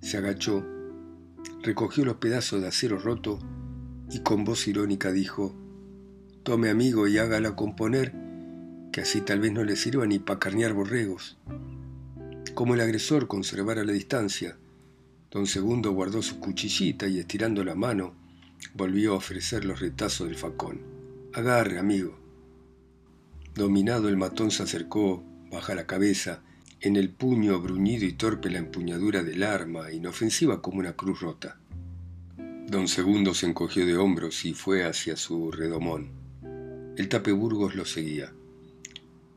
se 0.00 0.16
agachó 0.16 0.64
recogió 1.62 2.06
los 2.06 2.16
pedazos 2.16 2.62
de 2.62 2.68
acero 2.68 2.98
roto 2.98 3.40
y 4.10 4.20
con 4.20 4.44
voz 4.44 4.66
irónica 4.66 5.12
dijo, 5.12 5.54
Tome 6.44 6.70
amigo 6.70 7.08
y 7.08 7.18
hágala 7.18 7.56
componer, 7.56 8.21
que 8.92 9.00
así 9.00 9.22
tal 9.22 9.40
vez 9.40 9.52
no 9.52 9.64
le 9.64 9.74
sirva 9.74 10.06
ni 10.06 10.18
para 10.18 10.38
carnear 10.38 10.74
borregos. 10.74 11.38
Como 12.54 12.74
el 12.74 12.80
agresor 12.82 13.26
conservara 13.26 13.84
la 13.84 13.92
distancia, 13.92 14.58
don 15.30 15.46
Segundo 15.46 15.92
guardó 15.92 16.20
su 16.20 16.38
cuchillita 16.38 17.08
y 17.08 17.18
estirando 17.18 17.64
la 17.64 17.74
mano, 17.74 18.14
volvió 18.74 19.14
a 19.14 19.16
ofrecer 19.16 19.64
los 19.64 19.80
retazos 19.80 20.28
del 20.28 20.36
facón. 20.36 20.82
Agarre, 21.32 21.78
amigo. 21.78 22.18
Dominado 23.54 24.10
el 24.10 24.18
matón 24.18 24.50
se 24.50 24.62
acercó, 24.62 25.24
baja 25.50 25.74
la 25.74 25.86
cabeza, 25.86 26.42
en 26.80 26.96
el 26.96 27.10
puño 27.10 27.60
bruñido 27.60 28.04
y 28.04 28.12
torpe 28.12 28.50
la 28.50 28.58
empuñadura 28.58 29.22
del 29.22 29.42
arma, 29.42 29.90
inofensiva 29.90 30.60
como 30.60 30.80
una 30.80 30.92
cruz 30.94 31.20
rota. 31.20 31.58
Don 32.66 32.88
Segundo 32.88 33.32
se 33.34 33.46
encogió 33.46 33.86
de 33.86 33.96
hombros 33.96 34.44
y 34.44 34.52
fue 34.52 34.84
hacia 34.84 35.16
su 35.16 35.50
redomón. 35.50 36.10
El 36.96 37.08
tape 37.08 37.32
Burgos 37.32 37.74
lo 37.74 37.86
seguía. 37.86 38.32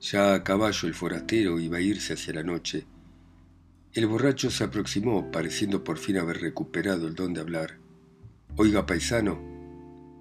Ya 0.02 0.34
a 0.34 0.44
caballo 0.44 0.88
el 0.88 0.94
forastero 0.94 1.60
iba 1.60 1.78
a 1.78 1.82
irse 1.82 2.14
hacia 2.14 2.34
la 2.34 2.44
noche. 2.44 2.86
El 3.94 4.08
borracho 4.08 4.52
se 4.52 4.64
aproximó, 4.64 5.32
pareciendo 5.32 5.84
por 5.84 5.98
fin 5.98 6.18
haber 6.18 6.42
recuperado 6.42 7.08
el 7.08 7.16
don 7.16 7.34
de 7.34 7.42
hablar. 7.42 7.80
Oiga, 8.58 8.86
paisano, 8.86 9.40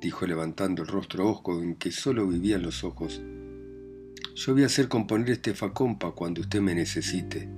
dijo 0.01 0.27
levantando 0.27 0.83
el 0.83 0.89
rostro 0.89 1.29
hosco 1.29 1.61
en 1.61 1.75
que 1.77 1.91
solo 1.91 2.27
vivían 2.27 2.63
los 2.63 2.85
ojos, 2.85 3.21
yo 4.35 4.53
voy 4.53 4.65
a 4.65 4.67
hacer 4.67 4.89
componer 4.89 5.31
este 5.31 5.55
facompa 5.55 6.13
cuando 6.13 6.41
usted 6.41 6.61
me 6.61 6.75
necesite. 6.75 7.49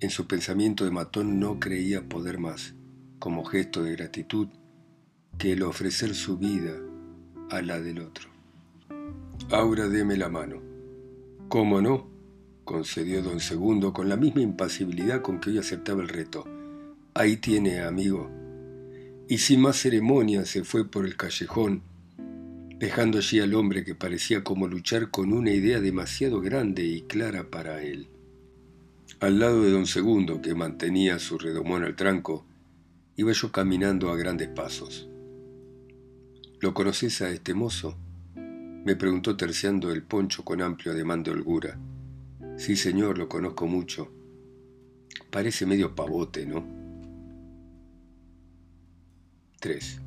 En 0.00 0.10
su 0.10 0.28
pensamiento 0.28 0.84
de 0.84 0.92
matón 0.92 1.40
no 1.40 1.58
creía 1.58 2.08
poder 2.08 2.38
más, 2.38 2.74
como 3.18 3.44
gesto 3.44 3.82
de 3.82 3.96
gratitud, 3.96 4.48
que 5.36 5.52
el 5.52 5.62
ofrecer 5.64 6.14
su 6.14 6.38
vida 6.38 6.72
a 7.50 7.62
la 7.62 7.80
del 7.80 8.00
otro. 8.00 8.37
Aura, 9.50 9.88
deme 9.88 10.16
la 10.16 10.28
mano. 10.28 10.62
¿Cómo 11.48 11.80
no? 11.80 12.08
concedió 12.64 13.22
don 13.22 13.40
Segundo 13.40 13.92
con 13.92 14.08
la 14.08 14.16
misma 14.16 14.42
impasibilidad 14.42 15.22
con 15.22 15.40
que 15.40 15.50
hoy 15.50 15.58
aceptaba 15.58 16.02
el 16.02 16.08
reto. 16.08 16.44
Ahí 17.14 17.38
tiene, 17.38 17.80
amigo. 17.80 18.30
Y 19.26 19.38
sin 19.38 19.60
más 19.60 19.76
ceremonia 19.76 20.44
se 20.44 20.64
fue 20.64 20.84
por 20.84 21.06
el 21.06 21.16
callejón 21.16 21.82
dejando 22.78 23.18
allí 23.18 23.40
al 23.40 23.54
hombre 23.54 23.84
que 23.84 23.94
parecía 23.94 24.44
como 24.44 24.68
luchar 24.68 25.10
con 25.10 25.32
una 25.32 25.50
idea 25.50 25.80
demasiado 25.80 26.40
grande 26.40 26.84
y 26.84 27.02
clara 27.02 27.50
para 27.50 27.82
él. 27.82 28.08
Al 29.20 29.40
lado 29.40 29.62
de 29.62 29.70
don 29.70 29.86
Segundo, 29.86 30.40
que 30.40 30.54
mantenía 30.54 31.18
su 31.18 31.38
redomón 31.38 31.82
al 31.82 31.96
tranco, 31.96 32.46
iba 33.16 33.32
yo 33.32 33.50
caminando 33.50 34.10
a 34.10 34.16
grandes 34.16 34.48
pasos. 34.48 35.08
¿Lo 36.60 36.72
conoces 36.72 37.20
a 37.20 37.30
este 37.30 37.52
mozo? 37.54 37.96
Me 38.84 38.96
preguntó 38.96 39.36
terciando 39.36 39.90
el 39.92 40.02
poncho 40.02 40.44
con 40.44 40.62
amplio 40.62 40.92
ademán 40.92 41.22
de 41.22 41.30
holgura. 41.30 41.78
Sí, 42.56 42.76
señor, 42.76 43.18
lo 43.18 43.28
conozco 43.28 43.66
mucho. 43.66 44.10
Parece 45.30 45.66
medio 45.66 45.94
pavote, 45.94 46.46
¿no? 46.46 46.66
3. 49.60 50.00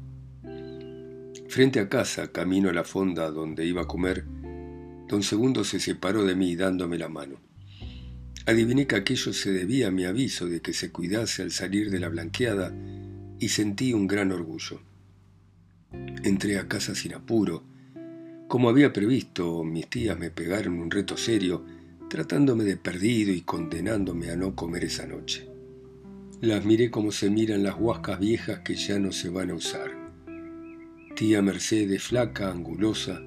Frente 1.50 1.80
a 1.82 1.90
casa, 1.90 2.32
camino 2.32 2.70
a 2.70 2.74
la 2.74 2.84
fonda 2.84 3.30
donde 3.30 3.66
iba 3.66 3.82
a 3.82 3.88
comer, 3.88 4.26
don 5.08 5.22
Segundo 5.22 5.66
se 5.66 5.80
separó 5.80 6.24
de 6.24 6.36
mí 6.36 6.56
dándome 6.56 6.98
la 6.98 7.10
mano. 7.10 7.40
Adiviné 8.46 8.88
que 8.88 8.96
aquello 8.96 9.34
se 9.34 9.52
debía 9.52 9.90
a 9.90 9.92
mi 9.92 10.06
aviso 10.06 10.48
de 10.48 10.62
que 10.62 10.74
se 10.74 10.92
cuidase 10.92 11.44
al 11.44 11.52
salir 11.52 11.92
de 11.92 12.00
la 12.00 12.10
blanqueada 12.10 12.74
y 13.38 13.50
sentí 13.50 13.94
un 13.94 14.08
gran 14.08 14.32
orgullo. 14.32 14.82
Entré 16.24 16.58
a 16.58 16.68
casa 16.68 16.96
sin 16.96 17.14
apuro. 17.14 17.64
Como 18.52 18.68
había 18.68 18.92
previsto, 18.92 19.64
mis 19.64 19.90
tías 19.90 20.20
me 20.20 20.30
pegaron 20.30 20.80
un 20.80 20.92
reto 20.92 21.16
serio, 21.16 21.66
tratándome 22.10 22.66
de 22.66 22.76
perdido 22.76 23.32
y 23.34 23.42
condenándome 23.42 24.30
a 24.30 24.36
no 24.36 24.56
comer 24.56 24.84
esa 24.84 25.08
noche. 25.08 25.48
Las 26.42 26.66
miré 26.66 26.92
como 26.92 27.14
se 27.14 27.30
miran 27.30 27.64
las 27.64 27.76
huascas 27.80 28.20
viejas 28.20 28.60
que 28.60 28.76
ya 28.76 29.00
no 29.00 29.14
se 29.14 29.30
van 29.30 29.52
a 29.52 29.56
usar 29.56 30.02
tía 31.22 31.44
Mercedes, 31.44 32.02
flaca, 32.02 32.50
angulosa, 32.50 33.22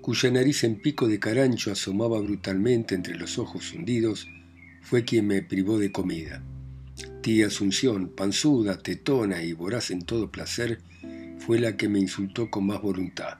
cuya 0.00 0.32
nariz 0.32 0.64
en 0.64 0.80
pico 0.80 1.06
de 1.06 1.20
carancho 1.20 1.70
asomaba 1.70 2.20
brutalmente 2.20 2.96
entre 2.96 3.16
los 3.16 3.38
ojos 3.38 3.72
hundidos, 3.72 4.26
fue 4.82 5.04
quien 5.04 5.28
me 5.28 5.40
privó 5.40 5.78
de 5.78 5.92
comida. 5.92 6.42
Tía 7.22 7.46
Asunción, 7.46 8.08
panzuda, 8.08 8.78
tetona 8.78 9.44
y 9.44 9.52
voraz 9.52 9.92
en 9.92 10.02
todo 10.02 10.32
placer, 10.32 10.80
fue 11.38 11.60
la 11.60 11.76
que 11.76 11.88
me 11.88 12.00
insultó 12.00 12.50
con 12.50 12.66
más 12.66 12.82
voluntad. 12.82 13.38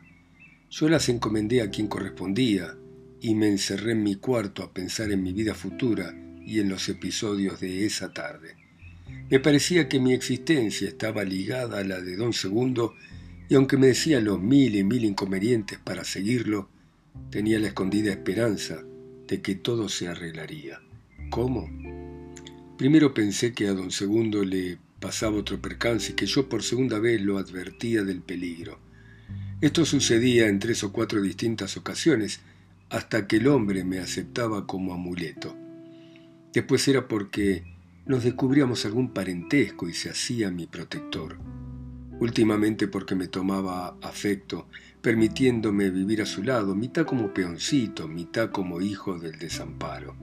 Yo 0.70 0.88
las 0.88 1.08
encomendé 1.08 1.62
a 1.62 1.70
quien 1.70 1.88
correspondía 1.88 2.76
y 3.20 3.34
me 3.34 3.48
encerré 3.48 3.92
en 3.92 4.04
mi 4.04 4.14
cuarto 4.14 4.62
a 4.62 4.72
pensar 4.72 5.10
en 5.10 5.20
mi 5.20 5.32
vida 5.32 5.52
futura 5.52 6.14
y 6.46 6.60
en 6.60 6.68
los 6.68 6.88
episodios 6.88 7.58
de 7.58 7.86
esa 7.86 8.12
tarde. 8.12 8.54
Me 9.28 9.40
parecía 9.40 9.88
que 9.88 9.98
mi 9.98 10.12
existencia 10.12 10.86
estaba 10.86 11.24
ligada 11.24 11.80
a 11.80 11.84
la 11.84 12.00
de 12.00 12.14
don 12.14 12.32
Segundo 12.32 12.94
y 13.48 13.56
aunque 13.56 13.76
me 13.76 13.88
decía 13.88 14.20
los 14.20 14.40
mil 14.40 14.76
y 14.76 14.84
mil 14.84 15.04
inconvenientes 15.04 15.80
para 15.80 16.04
seguirlo, 16.04 16.68
tenía 17.30 17.58
la 17.58 17.66
escondida 17.66 18.12
esperanza 18.12 18.80
de 19.26 19.42
que 19.42 19.56
todo 19.56 19.88
se 19.88 20.06
arreglaría. 20.06 20.80
¿Cómo? 21.30 21.68
Primero 22.78 23.12
pensé 23.12 23.52
que 23.54 23.66
a 23.66 23.74
don 23.74 23.90
Segundo 23.90 24.44
le 24.44 24.78
pasaba 25.00 25.36
otro 25.36 25.60
percance 25.60 26.12
y 26.12 26.14
que 26.14 26.26
yo 26.26 26.48
por 26.48 26.62
segunda 26.62 27.00
vez 27.00 27.20
lo 27.20 27.38
advertía 27.38 28.04
del 28.04 28.22
peligro. 28.22 28.78
Esto 29.60 29.84
sucedía 29.84 30.48
en 30.48 30.58
tres 30.58 30.82
o 30.84 30.92
cuatro 30.92 31.20
distintas 31.20 31.76
ocasiones, 31.76 32.40
hasta 32.88 33.26
que 33.26 33.36
el 33.36 33.46
hombre 33.46 33.84
me 33.84 33.98
aceptaba 33.98 34.66
como 34.66 34.94
amuleto. 34.94 35.56
Después 36.52 36.86
era 36.88 37.06
porque 37.06 37.64
nos 38.06 38.24
descubríamos 38.24 38.84
algún 38.84 39.12
parentesco 39.12 39.88
y 39.88 39.94
se 39.94 40.10
hacía 40.10 40.50
mi 40.50 40.66
protector 40.66 41.38
últimamente 42.20 42.86
porque 42.86 43.14
me 43.14 43.28
tomaba 43.28 43.96
afecto, 44.02 44.68
permitiéndome 45.00 45.90
vivir 45.90 46.20
a 46.22 46.26
su 46.26 46.42
lado, 46.42 46.74
mitad 46.74 47.06
como 47.06 47.32
peoncito, 47.32 48.06
mitad 48.06 48.50
como 48.50 48.80
hijo 48.80 49.18
del 49.18 49.38
desamparo. 49.38 50.14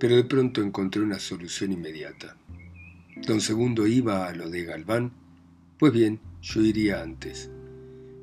Pero 0.00 0.16
de 0.16 0.24
pronto 0.24 0.62
encontré 0.62 1.02
una 1.02 1.18
solución 1.18 1.72
inmediata. 1.72 2.36
Don 3.26 3.40
Segundo 3.40 3.86
iba 3.86 4.26
a 4.26 4.34
lo 4.34 4.48
de 4.48 4.64
Galván, 4.64 5.12
pues 5.78 5.92
bien, 5.92 6.18
yo 6.40 6.62
iría 6.62 7.02
antes. 7.02 7.50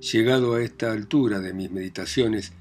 Llegado 0.01 0.55
a 0.55 0.63
esta 0.63 0.91
altura 0.91 1.39
de 1.39 1.53
mis 1.53 1.71
meditaciones, 1.71 2.53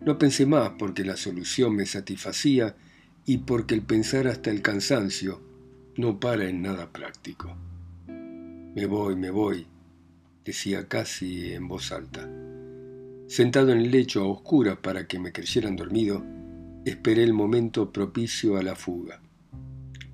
no 0.00 0.18
pensé 0.18 0.46
más 0.46 0.72
porque 0.78 1.04
la 1.04 1.16
solución 1.16 1.76
me 1.76 1.84
satisfacía 1.84 2.74
y 3.26 3.38
porque 3.38 3.74
el 3.74 3.82
pensar 3.82 4.26
hasta 4.28 4.50
el 4.50 4.62
cansancio 4.62 5.42
no 5.96 6.20
para 6.20 6.48
en 6.48 6.62
nada 6.62 6.90
práctico. 6.92 7.54
Me 8.06 8.86
voy, 8.86 9.16
me 9.16 9.30
voy, 9.30 9.66
decía 10.44 10.88
casi 10.88 11.52
en 11.52 11.68
voz 11.68 11.92
alta. 11.92 12.28
Sentado 13.26 13.72
en 13.72 13.78
el 13.78 13.90
lecho 13.90 14.22
a 14.22 14.28
oscuras 14.28 14.78
para 14.78 15.06
que 15.06 15.18
me 15.18 15.32
creyeran 15.32 15.76
dormido, 15.76 16.24
esperé 16.84 17.24
el 17.24 17.32
momento 17.32 17.92
propicio 17.92 18.56
a 18.56 18.62
la 18.62 18.76
fuga. 18.76 19.20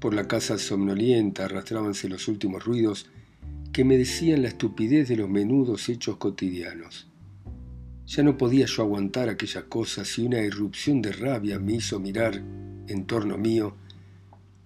Por 0.01 0.15
la 0.15 0.27
casa 0.27 0.59
somnolienta 0.59 1.45
arrastrábanse 1.45 2.09
los 2.09 2.27
últimos 2.27 2.65
ruidos 2.65 3.07
que 3.73 3.85
me 3.85 3.97
decían 3.97 4.43
la 4.43 4.49
estupidez 4.49 5.09
de 5.09 5.17
los 5.17 5.31
menudos 5.31 5.89
hechos 5.89 6.19
cotidianos. 6.19 7.09
Ya 8.07 8.23
no 8.23 8.37
podía 8.37 8.67
yo 8.67 8.83
aguantar 8.83 9.31
aquella 9.31 9.63
cosa 9.63 10.05
si 10.05 10.23
una 10.27 10.41
irrupción 10.41 11.01
de 11.01 11.13
rabia 11.13 11.59
me 11.59 11.75
hizo 11.77 11.99
mirar, 11.99 12.43
en 12.87 13.07
torno 13.07 13.39
mío, 13.39 13.75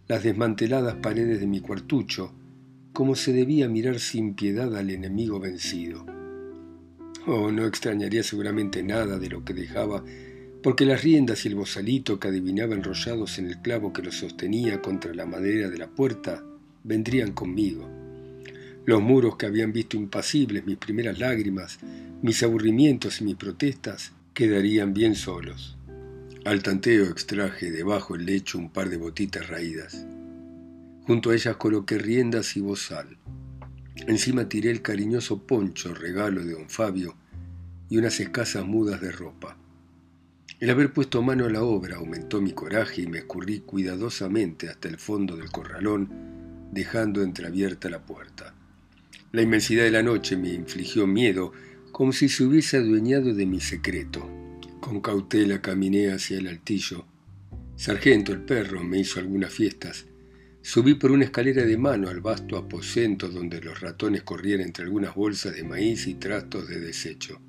las 0.09 0.25
desmanteladas 0.25 0.97
paredes 0.97 1.39
de 1.39 1.47
mi 1.47 1.61
cuartucho, 1.61 2.33
como 2.93 3.15
se 3.15 3.33
debía 3.33 3.69
mirar 3.69 4.01
sin 4.01 4.35
piedad 4.35 4.75
al 4.77 4.91
enemigo 4.91 5.39
vencido. 5.39 6.05
Oh, 7.29 7.53
no 7.53 7.65
extrañaría 7.67 8.25
seguramente 8.25 8.83
nada 8.83 9.19
de 9.19 9.29
lo 9.29 9.45
que 9.45 9.55
dejaba, 9.55 10.03
porque 10.63 10.85
las 10.85 11.05
riendas 11.05 11.45
y 11.45 11.49
el 11.49 11.55
bozalito 11.55 12.19
que 12.19 12.29
adivinaba 12.29 12.75
enrollados 12.75 13.39
en 13.39 13.47
el 13.47 13.61
clavo 13.63 13.93
que 13.93 14.03
lo 14.03 14.11
sostenía 14.11 14.83
contra 14.83 15.15
la 15.15 15.27
madera 15.27 15.69
de 15.69 15.79
la 15.79 15.89
puerta 15.89 16.43
vendrían 16.83 17.33
conmigo. 17.33 18.06
Los 18.87 19.03
muros 19.03 19.37
que 19.37 19.47
habían 19.47 19.73
visto 19.73 19.97
impasibles 19.97 20.65
mis 20.65 20.77
primeras 20.77 21.19
lágrimas, 21.19 21.81
mis 22.23 22.41
aburrimientos 22.45 23.21
y 23.21 23.25
mis 23.25 23.35
protestas, 23.35 24.13
quedarían 24.33 24.95
bien 24.95 25.17
solos. 25.17 25.77
Al 26.45 26.63
tanteo 26.63 27.07
extraje 27.07 27.73
debajo 27.73 28.17
del 28.17 28.27
lecho 28.27 28.59
un 28.59 28.71
par 28.71 28.89
de 28.89 28.97
botitas 28.97 29.49
raídas. 29.49 30.07
Junto 31.05 31.31
a 31.31 31.35
ellas 31.35 31.57
coloqué 31.57 31.99
riendas 31.99 32.57
y 32.57 32.61
bozal. 32.61 33.19
Encima 34.07 34.49
tiré 34.49 34.71
el 34.71 34.83
cariñoso 34.83 35.43
poncho, 35.43 35.93
regalo 35.93 36.45
de 36.45 36.53
don 36.53 36.71
Fabio, 36.71 37.17
y 37.89 37.99
unas 37.99 38.21
escasas 38.21 38.65
mudas 38.65 39.01
de 39.01 39.11
ropa. 39.11 39.57
El 40.61 40.71
haber 40.71 40.93
puesto 40.93 41.23
mano 41.23 41.47
a 41.47 41.51
la 41.51 41.65
obra 41.65 41.97
aumentó 41.97 42.41
mi 42.41 42.53
coraje 42.53 43.03
y 43.03 43.07
me 43.09 43.19
escurrí 43.19 43.61
cuidadosamente 43.61 44.69
hasta 44.69 44.89
el 44.89 44.99
fondo 44.99 45.37
del 45.37 45.51
corralón, 45.51 46.09
dejando 46.71 47.23
entreabierta 47.23 47.91
la 47.91 48.07
puerta. 48.07 48.56
La 49.33 49.43
inmensidad 49.43 49.85
de 49.85 49.91
la 49.91 50.03
noche 50.03 50.37
me 50.37 50.53
infligió 50.53 51.07
miedo, 51.07 51.53
como 51.93 52.13
si 52.13 52.29
se 52.29 52.45
hubiese 52.45 52.77
adueñado 52.77 53.35
de 53.35 53.47
mi 53.47 53.61
secreto. 53.61 54.31
Con 54.81 55.01
cautela 55.01 55.61
caminé 55.61 56.13
hacia 56.13 56.39
el 56.39 56.47
altillo. 56.47 57.07
Sargento, 57.75 58.33
el 58.33 58.43
perro, 58.43 58.83
me 58.85 59.01
hizo 59.01 59.19
algunas 59.19 59.53
fiestas. 59.53 60.07
Subí 60.63 60.95
por 60.95 61.11
una 61.11 61.25
escalera 61.25 61.65
de 61.65 61.77
mano 61.77 62.09
al 62.09 62.21
vasto 62.21 62.57
aposento 62.57 63.29
donde 63.29 63.61
los 63.61 63.81
ratones 63.81 64.23
corrían 64.23 64.61
entre 64.61 64.85
algunas 64.85 65.15
bolsas 65.15 65.55
de 65.55 65.65
maíz 65.65 66.07
y 66.07 66.15
trastos 66.15 66.69
de 66.69 66.81
desecho. 66.81 67.41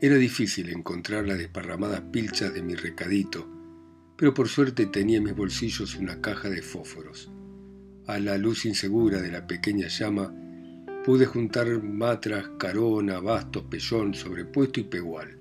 Era 0.00 0.16
difícil 0.16 0.70
encontrar 0.70 1.26
las 1.26 1.38
desparramadas 1.38 2.02
pilchas 2.12 2.54
de 2.54 2.62
mi 2.62 2.74
recadito, 2.74 3.48
pero 4.16 4.32
por 4.32 4.48
suerte 4.48 4.86
tenía 4.86 5.18
en 5.18 5.24
mis 5.24 5.34
bolsillos 5.34 5.96
una 5.96 6.20
caja 6.20 6.48
de 6.48 6.62
fósforos. 6.62 7.30
A 8.06 8.18
la 8.18 8.38
luz 8.38 8.64
insegura 8.64 9.20
de 9.20 9.30
la 9.30 9.46
pequeña 9.46 9.88
llama 9.88 10.32
pude 11.08 11.24
juntar 11.24 11.82
matras, 11.82 12.50
carona, 12.58 13.18
bastos, 13.18 13.64
pellón, 13.70 14.12
sobrepuesto 14.12 14.78
y 14.78 14.82
pegual. 14.82 15.38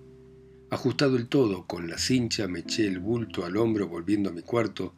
Ajustado 0.69 1.17
el 1.17 1.27
todo, 1.27 1.67
con 1.67 1.89
la 1.89 1.97
cincha 1.97 2.47
me 2.47 2.59
eché 2.59 2.87
el 2.87 2.99
bulto 2.99 3.43
al 3.43 3.57
hombro 3.57 3.89
volviendo 3.89 4.29
a 4.29 4.31
mi 4.31 4.43
cuarto, 4.43 4.93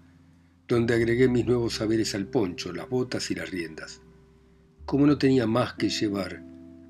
donde 0.68 0.94
agregué 0.94 1.28
mis 1.28 1.48
nuevos 1.48 1.74
saberes 1.74 2.14
al 2.14 2.28
poncho, 2.28 2.72
las 2.72 2.88
botas 2.88 3.32
y 3.32 3.34
las 3.34 3.50
riendas. 3.50 4.02
Como 4.86 5.08
no 5.08 5.18
tenía 5.18 5.48
más 5.48 5.74
que 5.74 5.90
llevar, 5.90 6.44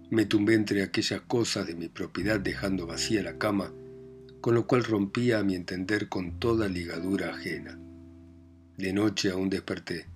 me 0.10 0.26
tumbé 0.26 0.56
entre 0.56 0.84
aquellas 0.84 1.22
cosas 1.22 1.66
de 1.66 1.76
mi 1.76 1.88
propiedad 1.88 2.38
dejando 2.38 2.86
vacía 2.86 3.24
la 3.24 3.38
cama, 3.38 3.72
con 4.42 4.56
lo 4.56 4.68
cual 4.68 4.84
rompía 4.84 5.40
a 5.40 5.44
mi 5.46 5.56
entender 5.56 6.10
con 6.10 6.38
toda 6.38 6.68
ligadura 6.68 7.34
ajena. 7.34 7.80
De 8.78 8.92
noche 8.92 9.32
aún 9.32 9.50
desperté, 9.50 10.09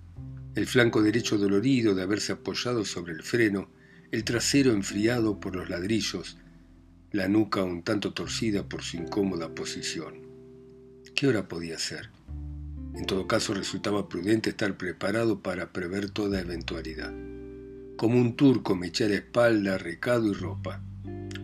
el 0.54 0.66
flanco 0.66 1.02
derecho 1.02 1.36
dolorido 1.36 1.94
de 1.94 2.02
haberse 2.02 2.32
apoyado 2.32 2.84
sobre 2.84 3.12
el 3.12 3.22
freno, 3.22 3.68
el 4.12 4.24
trasero 4.24 4.72
enfriado 4.72 5.40
por 5.40 5.56
los 5.56 5.68
ladrillos, 5.68 6.38
la 7.10 7.28
nuca 7.28 7.62
un 7.62 7.82
tanto 7.82 8.12
torcida 8.12 8.68
por 8.68 8.82
su 8.82 8.96
incómoda 8.96 9.54
posición. 9.54 10.14
¿Qué 11.14 11.26
hora 11.26 11.48
podía 11.48 11.78
ser? 11.78 12.10
En 12.94 13.06
todo 13.06 13.26
caso 13.26 13.54
resultaba 13.54 14.08
prudente 14.08 14.50
estar 14.50 14.76
preparado 14.76 15.40
para 15.40 15.72
prever 15.72 16.10
toda 16.10 16.40
eventualidad. 16.40 17.12
Como 17.96 18.20
un 18.20 18.36
turco 18.36 18.76
me 18.76 18.88
eché 18.88 19.04
a 19.04 19.08
la 19.08 19.14
espalda, 19.16 19.78
recado 19.78 20.30
y 20.30 20.34
ropa. 20.34 20.80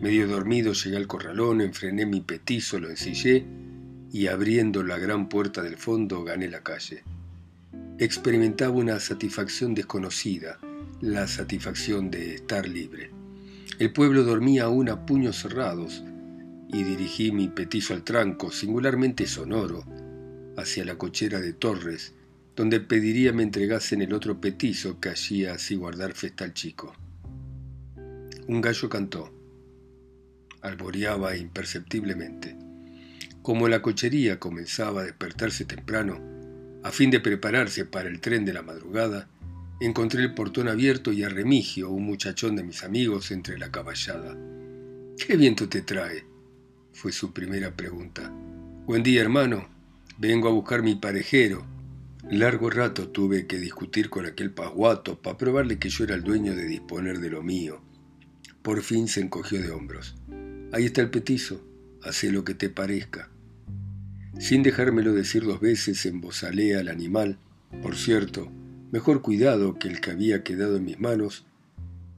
Medio 0.01 0.27
dormido 0.27 0.73
llegué 0.73 0.97
al 0.97 1.07
corralón, 1.07 1.61
enfrené 1.61 2.05
mi 2.05 2.21
petizo, 2.21 2.79
lo 2.79 2.89
ensillé 2.89 3.45
y 4.11 4.27
abriendo 4.27 4.83
la 4.83 4.97
gran 4.97 5.29
puerta 5.29 5.61
del 5.61 5.77
fondo 5.77 6.23
gané 6.23 6.49
la 6.49 6.63
calle. 6.63 7.03
Experimentaba 7.97 8.73
una 8.73 8.99
satisfacción 8.99 9.73
desconocida, 9.73 10.59
la 11.01 11.27
satisfacción 11.27 12.09
de 12.09 12.35
estar 12.35 12.67
libre. 12.67 13.11
El 13.79 13.93
pueblo 13.93 14.23
dormía 14.23 14.63
aún 14.63 14.89
a 14.89 15.05
puños 15.05 15.37
cerrados 15.37 16.03
y 16.67 16.83
dirigí 16.83 17.31
mi 17.31 17.47
petizo 17.47 17.93
al 17.93 18.03
tranco, 18.03 18.51
singularmente 18.51 19.27
sonoro, 19.27 19.83
hacia 20.57 20.85
la 20.85 20.97
cochera 20.97 21.39
de 21.39 21.53
Torres, 21.53 22.13
donde 22.55 22.79
pediría 22.79 23.33
me 23.33 23.43
entregasen 23.43 24.01
el 24.01 24.13
otro 24.13 24.39
petizo 24.39 24.99
que 24.99 25.09
hacía 25.09 25.53
así 25.53 25.75
guardar 25.75 26.13
festa 26.13 26.43
al 26.43 26.53
chico. 26.53 26.93
Un 28.47 28.61
gallo 28.61 28.89
cantó. 28.89 29.33
Alboreaba 30.61 31.35
imperceptiblemente. 31.37 32.55
Como 33.41 33.67
la 33.67 33.81
cochería 33.81 34.39
comenzaba 34.39 35.01
a 35.01 35.05
despertarse 35.05 35.65
temprano, 35.65 36.30
a 36.83 36.91
fin 36.91 37.11
de 37.11 37.19
prepararse 37.19 37.85
para 37.85 38.09
el 38.09 38.19
tren 38.21 38.45
de 38.45 38.53
la 38.53 38.61
madrugada, 38.61 39.27
encontré 39.79 40.21
el 40.21 40.33
portón 40.33 40.67
abierto 40.67 41.11
y 41.11 41.23
a 41.23 41.29
Remigio, 41.29 41.89
un 41.89 42.05
muchachón 42.05 42.55
de 42.55 42.63
mis 42.63 42.83
amigos, 42.83 43.31
entre 43.31 43.57
la 43.57 43.71
caballada. 43.71 44.37
¿Qué 45.17 45.37
viento 45.37 45.69
te 45.69 45.81
trae? 45.81 46.25
fue 46.93 47.11
su 47.11 47.31
primera 47.31 47.75
pregunta. 47.75 48.31
Buen 48.85 49.01
día, 49.01 49.21
hermano. 49.21 49.69
Vengo 50.17 50.49
a 50.49 50.51
buscar 50.51 50.83
mi 50.83 50.95
parejero, 50.95 51.65
Largo 52.29 52.69
rato 52.69 53.09
tuve 53.09 53.47
que 53.47 53.57
discutir 53.57 54.09
con 54.09 54.27
aquel 54.27 54.51
pasguato 54.51 55.19
para 55.19 55.37
probarle 55.37 55.79
que 55.79 55.89
yo 55.89 56.03
era 56.03 56.13
el 56.13 56.23
dueño 56.23 56.55
de 56.55 56.65
disponer 56.65 57.19
de 57.19 57.31
lo 57.31 57.41
mío. 57.41 57.81
Por 58.61 58.83
fin 58.83 59.07
se 59.07 59.21
encogió 59.21 59.59
de 59.59 59.71
hombros. 59.71 60.15
Ahí 60.71 60.85
está 60.85 61.01
el 61.01 61.09
petizo, 61.09 61.65
hace 62.03 62.31
lo 62.31 62.45
que 62.45 62.53
te 62.53 62.69
parezca. 62.69 63.30
Sin 64.39 64.63
dejármelo 64.63 65.13
decir 65.13 65.43
dos 65.43 65.59
veces, 65.59 66.05
embozalé 66.05 66.75
al 66.75 66.87
animal, 66.87 67.37
por 67.81 67.95
cierto, 67.95 68.51
mejor 68.91 69.21
cuidado 69.21 69.77
que 69.77 69.87
el 69.87 70.01
que 70.01 70.11
había 70.11 70.43
quedado 70.43 70.77
en 70.77 70.85
mis 70.85 70.99
manos, 70.99 71.45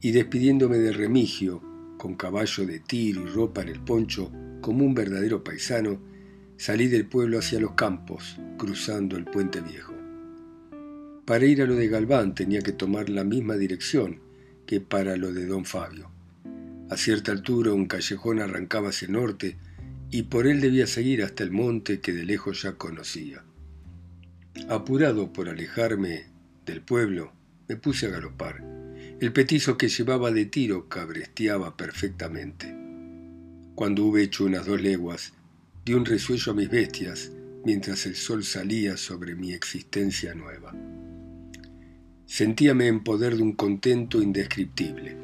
y 0.01 0.11
despidiéndome 0.11 0.77
de 0.77 0.91
Remigio, 0.91 1.61
con 1.97 2.15
caballo 2.15 2.65
de 2.65 2.79
tiro 2.79 3.21
y 3.21 3.25
ropa 3.25 3.61
en 3.61 3.69
el 3.69 3.79
poncho, 3.79 4.31
como 4.61 4.85
un 4.85 4.93
verdadero 4.93 5.43
paisano, 5.43 5.99
salí 6.57 6.87
del 6.87 7.05
pueblo 7.05 7.39
hacia 7.39 7.59
los 7.59 7.71
campos, 7.73 8.37
cruzando 8.57 9.17
el 9.17 9.25
puente 9.25 9.61
viejo. 9.61 9.93
Para 11.25 11.45
ir 11.45 11.61
a 11.61 11.65
lo 11.65 11.75
de 11.75 11.87
Galván 11.87 12.35
tenía 12.35 12.61
que 12.61 12.73
tomar 12.73 13.09
la 13.09 13.23
misma 13.23 13.55
dirección 13.55 14.19
que 14.65 14.81
para 14.81 15.15
lo 15.15 15.31
de 15.31 15.45
don 15.45 15.65
Fabio. 15.65 16.09
A 16.89 16.97
cierta 16.97 17.31
altura 17.31 17.73
un 17.73 17.85
callejón 17.85 18.39
arrancaba 18.39 18.89
hacia 18.89 19.07
norte 19.07 19.57
y 20.13 20.21
por 20.21 20.45
él 20.45 20.61
debía 20.61 20.85
seguir 20.85 21.23
hasta 21.23 21.43
el 21.43 21.49
monte 21.49 21.99
que 21.99 22.13
de 22.13 22.23
lejos 22.23 22.61
ya 22.61 22.73
conocía. 22.73 23.43
Apurado 24.69 25.33
por 25.33 25.49
alejarme 25.49 26.27
del 26.67 26.81
pueblo, 26.81 27.33
me 27.67 27.77
puse 27.77 28.05
a 28.05 28.09
galopar. 28.11 28.63
El 29.19 29.33
petizo 29.33 29.75
que 29.75 29.89
llevaba 29.89 30.29
de 30.29 30.45
tiro 30.45 30.87
cabresteaba 30.87 31.75
perfectamente. 31.75 32.75
Cuando 33.73 34.05
hube 34.05 34.21
hecho 34.21 34.45
unas 34.45 34.67
dos 34.67 34.79
leguas, 34.79 35.33
di 35.83 35.95
un 35.95 36.05
resuello 36.05 36.51
a 36.51 36.55
mis 36.55 36.69
bestias 36.69 37.31
mientras 37.65 38.05
el 38.05 38.15
sol 38.15 38.43
salía 38.43 38.97
sobre 38.97 39.33
mi 39.33 39.51
existencia 39.51 40.35
nueva. 40.35 40.75
Sentíame 42.27 42.85
en 42.85 43.03
poder 43.03 43.35
de 43.35 43.41
un 43.41 43.53
contento 43.53 44.21
indescriptible. 44.21 45.17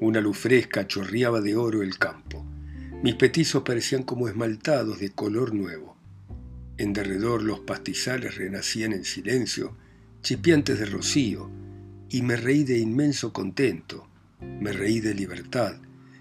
Una 0.00 0.20
luz 0.20 0.36
fresca 0.36 0.86
chorreaba 0.86 1.40
de 1.40 1.56
oro 1.56 1.82
el 1.82 1.96
campo. 1.96 2.37
Mis 3.00 3.14
petizos 3.14 3.62
parecían 3.62 4.02
como 4.02 4.26
esmaltados 4.26 4.98
de 4.98 5.10
color 5.10 5.54
nuevo. 5.54 5.96
En 6.78 6.92
derredor 6.92 7.44
los 7.44 7.60
pastizales 7.60 8.36
renacían 8.36 8.92
en 8.92 9.04
silencio, 9.04 9.76
chipiantes 10.20 10.80
de 10.80 10.86
rocío, 10.86 11.48
y 12.08 12.22
me 12.22 12.34
reí 12.34 12.64
de 12.64 12.78
inmenso 12.78 13.32
contento, 13.32 14.08
me 14.40 14.72
reí 14.72 14.98
de 14.98 15.14
libertad, 15.14 15.76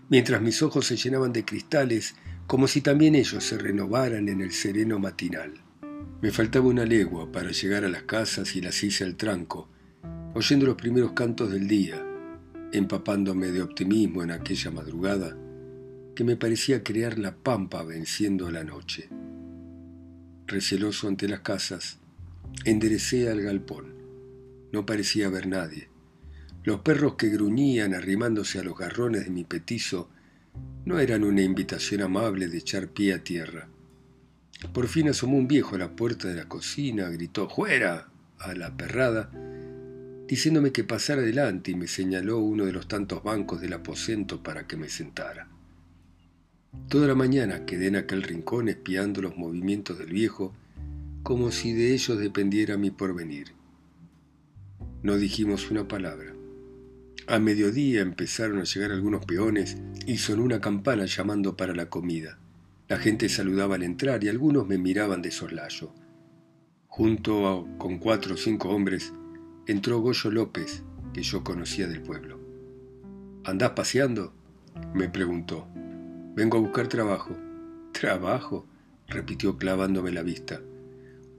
mientras 0.10 0.40
mis 0.40 0.62
ojos 0.62 0.86
se 0.86 0.98
llenaban 0.98 1.34
de 1.34 1.46
cristales 1.46 2.14
como 2.46 2.68
si 2.68 2.82
también 2.82 3.16
ellos 3.16 3.44
se 3.44 3.58
renovaran 3.58 4.30
en 4.30 4.42
el 4.42 4.52
sereno 4.52 5.00
matinal. 5.00 5.54
Me 6.22 6.30
faltaba 6.30 6.68
una 6.68 6.86
legua 6.86 7.32
para 7.32 7.52
llegar 7.52 7.86
a 7.86 7.90
las 7.90 8.04
casas 8.04 8.56
y 8.56 8.62
las 8.62 8.84
hice 8.84 9.04
al 9.04 9.16
tranco, 9.16 9.68
oyendo 10.36 10.68
los 10.68 10.76
primeros 10.76 11.14
cantos 11.14 11.52
del 11.52 11.68
día, 11.68 12.06
empapándome 12.72 13.48
de 13.48 13.64
optimismo 13.64 14.22
en 14.22 14.30
aquella 14.30 14.70
madrugada 14.70 15.36
que 16.18 16.24
me 16.24 16.36
parecía 16.36 16.84
crear 16.84 17.20
la 17.20 17.36
pampa 17.36 17.84
venciendo 17.84 18.50
la 18.50 18.64
noche. 18.64 19.08
Receloso 20.48 21.08
ante 21.08 21.28
las 21.28 21.42
casas, 21.42 22.00
enderecé 22.66 23.30
al 23.30 23.40
galpón. 23.44 23.94
No 24.72 24.84
parecía 24.84 25.28
haber 25.28 25.46
nadie. 25.46 25.90
Los 26.64 26.80
perros 26.80 27.18
que 27.18 27.30
gruñían 27.30 27.94
arrimándose 27.94 28.58
a 28.58 28.64
los 28.64 28.76
garrones 28.76 29.26
de 29.26 29.30
mi 29.30 29.44
petizo 29.44 30.10
no 30.86 30.98
eran 30.98 31.24
una 31.24 31.44
invitación 31.44 32.02
amable 32.02 32.48
de 32.48 32.58
echar 32.58 32.88
pie 32.88 33.14
a 33.14 33.24
tierra. 33.24 33.70
Por 34.74 34.88
fin 34.88 35.10
asomó 35.10 35.38
un 35.38 35.48
viejo 35.48 35.76
a 35.76 35.78
la 35.78 35.96
puerta 35.96 36.28
de 36.28 36.34
la 36.34 36.50
cocina, 36.50 37.10
gritó 37.10 37.48
¡Fuera! 37.48 38.10
a 38.40 38.56
la 38.56 38.76
perrada 38.76 39.30
diciéndome 40.28 40.72
que 40.72 40.84
pasara 40.84 41.22
adelante 41.22 41.70
y 41.70 41.76
me 41.76 41.88
señaló 41.88 42.40
uno 42.40 42.66
de 42.66 42.74
los 42.74 42.88
tantos 42.88 43.22
bancos 43.22 43.62
del 43.62 43.74
aposento 43.74 44.42
para 44.42 44.66
que 44.66 44.78
me 44.78 44.90
sentara. 44.90 45.48
Toda 46.90 47.08
la 47.08 47.16
mañana 47.16 47.66
quedé 47.66 47.88
en 47.88 47.96
aquel 47.96 48.24
rincón 48.24 48.70
espiando 48.70 49.22
los 49.22 49.38
movimientos 49.38 49.98
del 49.98 50.12
viejo 50.12 50.54
como 51.24 51.52
si 51.52 51.74
de 51.74 51.94
ellos 51.94 52.18
dependiera 52.18 52.78
mi 52.78 52.90
porvenir. 52.90 53.48
No 55.04 55.18
dijimos 55.18 55.70
una 55.70 55.88
palabra. 55.88 56.34
A 57.28 57.40
mediodía 57.40 58.02
empezaron 58.02 58.60
a 58.60 58.64
llegar 58.64 58.92
algunos 58.92 59.26
peones 59.26 59.78
y 60.06 60.18
sonó 60.20 60.44
una 60.44 60.62
campana 60.62 61.06
llamando 61.06 61.58
para 61.58 61.76
la 61.76 61.90
comida. 61.90 62.40
La 62.88 62.98
gente 62.98 63.28
saludaba 63.28 63.76
al 63.76 63.84
entrar 63.84 64.24
y 64.24 64.30
algunos 64.30 64.66
me 64.66 64.78
miraban 64.78 65.22
de 65.22 65.32
soslayo. 65.32 65.94
Junto 66.88 67.68
con 67.78 68.00
cuatro 68.00 68.36
o 68.36 68.38
cinco 68.38 68.70
hombres 68.70 69.14
entró 69.68 70.00
Goyo 70.00 70.32
López, 70.32 70.84
que 71.14 71.22
yo 71.22 71.44
conocía 71.44 71.88
del 71.88 72.02
pueblo. 72.02 72.40
¿Andás 73.44 73.72
paseando? 73.72 74.34
me 74.94 75.10
preguntó. 75.10 75.68
Vengo 76.38 76.60
a 76.60 76.62
buscar 76.62 76.88
trabajo. 76.88 77.36
¿Trabajo? 77.94 78.68
repitió 79.08 79.58
clavándome 79.58 80.12
la 80.12 80.22
vista. 80.22 80.62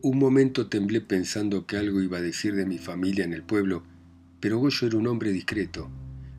Un 0.03 0.19
momento 0.19 0.67
temblé 0.67 1.01
pensando 1.01 1.67
que 1.67 1.77
algo 1.77 2.03
iba 2.03 2.19
a 2.19 2.21
decir 2.21 2.57
de 2.57 2.67
mi 2.67 2.79
familia 2.79 3.25
en 3.25 3.33
el 3.33 3.45
pueblo, 3.45 3.85
pero 4.41 4.59
Goyo 4.59 4.89
era 4.89 4.99
un 4.99 5.07
hombre 5.07 5.31
discreto. 5.31 5.89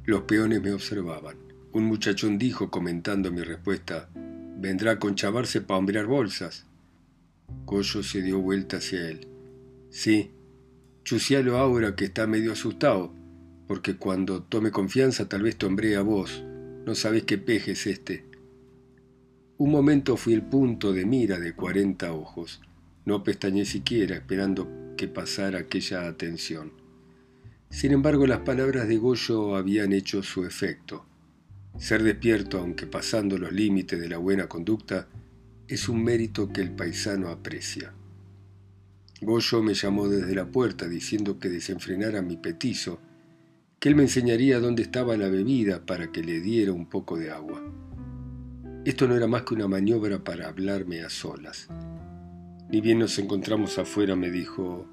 Los 0.03 0.23
peones 0.23 0.61
me 0.61 0.73
observaban. 0.73 1.37
Un 1.71 1.85
muchachón 1.85 2.37
dijo, 2.37 2.69
comentando 2.69 3.31
mi 3.31 3.43
respuesta, 3.43 4.09
vendrá 4.57 4.99
con 4.99 5.15
chavarse 5.15 5.61
para 5.61 5.77
hombrear 5.77 6.07
bolsas. 6.07 6.65
Goyo 7.65 8.03
se 8.03 8.21
dio 8.21 8.39
vuelta 8.39 8.77
hacia 8.77 9.07
él. 9.07 9.25
Sí, 9.89 10.31
chucialo 11.05 11.57
ahora 11.57 11.95
que 11.95 12.03
está 12.03 12.27
medio 12.27 12.51
asustado, 12.51 13.13
porque 13.69 13.95
cuando 13.95 14.43
tome 14.43 14.71
confianza 14.71 15.29
tal 15.29 15.43
vez 15.43 15.55
te 15.55 15.65
hombre 15.65 15.95
a 15.95 16.01
vos. 16.01 16.43
No 16.85 16.93
sabés 16.93 17.23
qué 17.23 17.37
peje 17.37 17.71
es 17.71 17.87
este. 17.87 18.28
Un 19.59 19.71
momento 19.71 20.15
fui 20.15 20.31
el 20.31 20.41
punto 20.41 20.93
de 20.93 21.05
mira 21.05 21.37
de 21.37 21.53
cuarenta 21.53 22.13
ojos. 22.13 22.61
No 23.03 23.25
pestañé 23.25 23.65
siquiera 23.65 24.15
esperando 24.15 24.93
que 24.95 25.09
pasara 25.09 25.59
aquella 25.59 26.07
atención. 26.07 26.71
Sin 27.69 27.91
embargo, 27.91 28.25
las 28.25 28.39
palabras 28.39 28.87
de 28.87 28.95
Goyo 28.95 29.57
habían 29.57 29.91
hecho 29.91 30.23
su 30.23 30.45
efecto. 30.45 31.05
Ser 31.77 32.03
despierto, 32.03 32.57
aunque 32.59 32.87
pasando 32.87 33.37
los 33.37 33.51
límites 33.51 33.99
de 33.99 34.07
la 34.07 34.17
buena 34.17 34.47
conducta, 34.47 35.09
es 35.67 35.89
un 35.89 36.05
mérito 36.05 36.47
que 36.53 36.61
el 36.61 36.71
paisano 36.71 37.27
aprecia. 37.27 37.91
Goyo 39.19 39.61
me 39.61 39.73
llamó 39.73 40.07
desde 40.07 40.35
la 40.35 40.45
puerta 40.45 40.87
diciendo 40.87 41.37
que 41.37 41.49
desenfrenara 41.49 42.21
mi 42.21 42.37
petizo, 42.37 43.01
que 43.77 43.89
él 43.89 43.97
me 43.97 44.03
enseñaría 44.03 44.61
dónde 44.61 44.83
estaba 44.83 45.17
la 45.17 45.27
bebida 45.27 45.85
para 45.85 46.13
que 46.13 46.23
le 46.23 46.39
diera 46.39 46.71
un 46.71 46.85
poco 46.85 47.17
de 47.17 47.31
agua. 47.31 47.61
Esto 48.85 49.07
no 49.07 49.15
era 49.15 49.27
más 49.27 49.43
que 49.43 49.53
una 49.53 49.67
maniobra 49.67 50.23
para 50.23 50.47
hablarme 50.47 51.01
a 51.01 51.09
solas. 51.09 51.67
Ni 52.69 52.79
bien 52.79 52.99
nos 52.99 53.19
encontramos 53.19 53.77
afuera, 53.77 54.15
me 54.15 54.31
dijo, 54.31 54.87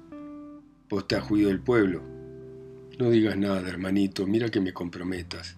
vos 0.89 1.07
te 1.07 1.15
has 1.15 1.31
huido 1.31 1.47
del 1.47 1.61
pueblo. 1.61 2.01
No 2.99 3.09
digas 3.09 3.37
nada, 3.37 3.67
hermanito, 3.67 4.27
mira 4.27 4.49
que 4.49 4.59
me 4.59 4.73
comprometas. 4.73 5.55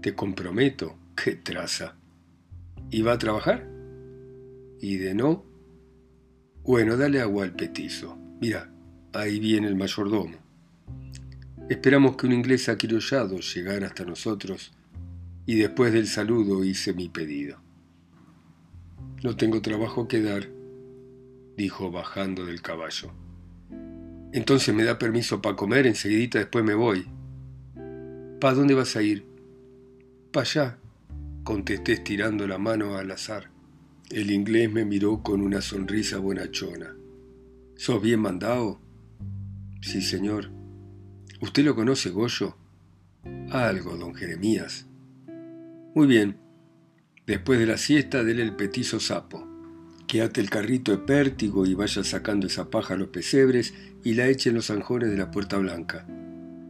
¿Te 0.00 0.14
comprometo? 0.14 0.98
¡Qué 1.14 1.36
traza! 1.36 1.94
¿Y 2.90 3.02
va 3.02 3.12
a 3.12 3.18
trabajar? 3.18 3.68
¿Y 4.80 4.96
de 4.96 5.14
no? 5.14 5.44
Bueno, 6.64 6.96
dale 6.96 7.20
agua 7.20 7.44
al 7.44 7.54
petizo. 7.54 8.18
Mira, 8.40 8.72
ahí 9.12 9.38
viene 9.38 9.68
el 9.68 9.76
mayordomo. 9.76 10.36
Esperamos 11.68 12.16
que 12.16 12.26
un 12.26 12.32
inglés 12.32 12.68
aquirollado 12.68 13.38
llegara 13.38 13.86
hasta 13.86 14.04
nosotros 14.04 14.75
y 15.46 15.54
después 15.54 15.92
del 15.92 16.08
saludo 16.08 16.64
hice 16.64 16.92
mi 16.92 17.08
pedido. 17.08 17.58
No 19.22 19.36
tengo 19.36 19.62
trabajo 19.62 20.08
que 20.08 20.20
dar, 20.20 20.48
dijo 21.56 21.90
bajando 21.90 22.44
del 22.44 22.60
caballo. 22.60 23.12
Entonces 24.32 24.74
me 24.74 24.84
da 24.84 24.98
permiso 24.98 25.40
para 25.40 25.56
comer, 25.56 25.86
enseguidita 25.86 26.40
después 26.40 26.64
me 26.64 26.74
voy. 26.74 27.06
¿Pa 28.40 28.52
dónde 28.52 28.74
vas 28.74 28.96
a 28.96 29.02
ir? 29.02 29.24
Pa 30.32 30.40
allá, 30.42 30.78
contesté 31.44 31.92
estirando 31.92 32.46
la 32.46 32.58
mano 32.58 32.96
al 32.96 33.10
azar. 33.10 33.50
El 34.10 34.30
inglés 34.30 34.70
me 34.70 34.84
miró 34.84 35.22
con 35.22 35.40
una 35.40 35.62
sonrisa 35.62 36.18
bonachona. 36.18 36.94
¿Sos 37.76 38.02
bien 38.02 38.20
mandado? 38.20 38.80
Sí, 39.80 40.02
señor. 40.02 40.50
¿Usted 41.40 41.64
lo 41.64 41.74
conoce, 41.74 42.10
Goyo? 42.10 42.56
Algo, 43.50 43.96
don 43.96 44.14
Jeremías. 44.14 44.85
Muy 45.96 46.06
bien. 46.06 46.36
Después 47.26 47.58
de 47.58 47.64
la 47.64 47.78
siesta, 47.78 48.22
dele 48.22 48.42
el 48.42 48.54
petizo 48.54 49.00
sapo 49.00 49.48
que 50.06 50.20
ate 50.20 50.42
el 50.42 50.50
carrito 50.50 50.92
de 50.92 50.98
pértigo 50.98 51.64
y 51.64 51.72
vaya 51.72 52.04
sacando 52.04 52.46
esa 52.46 52.68
paja 52.68 52.92
a 52.92 52.96
los 52.98 53.08
pesebres 53.08 53.72
y 54.04 54.12
la 54.12 54.28
eche 54.28 54.50
en 54.50 54.56
los 54.56 54.70
anjones 54.70 55.10
de 55.10 55.16
la 55.16 55.30
puerta 55.30 55.56
blanca. 55.56 56.06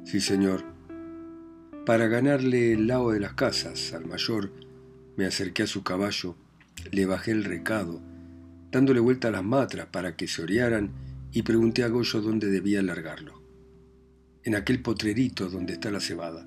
Sí, 0.04 0.20
señor. 0.20 0.62
Para 1.84 2.06
ganarle 2.06 2.72
el 2.72 2.86
lado 2.86 3.10
de 3.10 3.18
las 3.18 3.34
casas 3.34 3.92
al 3.94 4.06
mayor, 4.06 4.52
me 5.16 5.26
acerqué 5.26 5.64
a 5.64 5.66
su 5.66 5.82
caballo, 5.82 6.36
le 6.92 7.04
bajé 7.04 7.32
el 7.32 7.42
recado, 7.42 8.00
dándole 8.70 9.00
vuelta 9.00 9.26
a 9.26 9.32
las 9.32 9.44
matras 9.44 9.88
para 9.90 10.14
que 10.14 10.28
se 10.28 10.42
orearan 10.42 10.92
y 11.32 11.42
pregunté 11.42 11.82
a 11.82 11.88
Goyo 11.88 12.20
dónde 12.20 12.46
debía 12.46 12.80
largarlo. 12.80 13.42
En 14.44 14.54
aquel 14.54 14.82
potrerito 14.82 15.50
donde 15.50 15.72
está 15.72 15.90
la 15.90 15.98
cebada. 15.98 16.46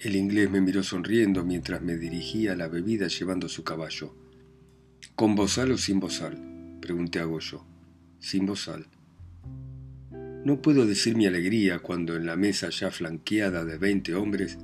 El 0.00 0.16
inglés 0.16 0.50
me 0.50 0.62
miró 0.62 0.82
sonriendo 0.82 1.44
mientras 1.44 1.82
me 1.82 1.98
dirigía 1.98 2.52
a 2.52 2.56
la 2.56 2.68
bebida 2.68 3.08
llevando 3.08 3.50
su 3.50 3.64
caballo. 3.64 4.16
¿Con 5.14 5.34
bozal 5.34 5.72
o 5.72 5.76
sin 5.76 6.00
bozal? 6.00 6.78
Pregunté 6.80 7.18
a 7.18 7.24
Goyo. 7.24 7.66
Sin 8.18 8.46
bozal. 8.46 8.86
No 10.42 10.62
puedo 10.62 10.86
decir 10.86 11.16
mi 11.16 11.26
alegría 11.26 11.80
cuando 11.80 12.16
en 12.16 12.24
la 12.24 12.36
mesa 12.36 12.70
ya 12.70 12.90
flanqueada 12.90 13.66
de 13.66 13.76
veinte 13.76 14.14
hombres 14.14 14.56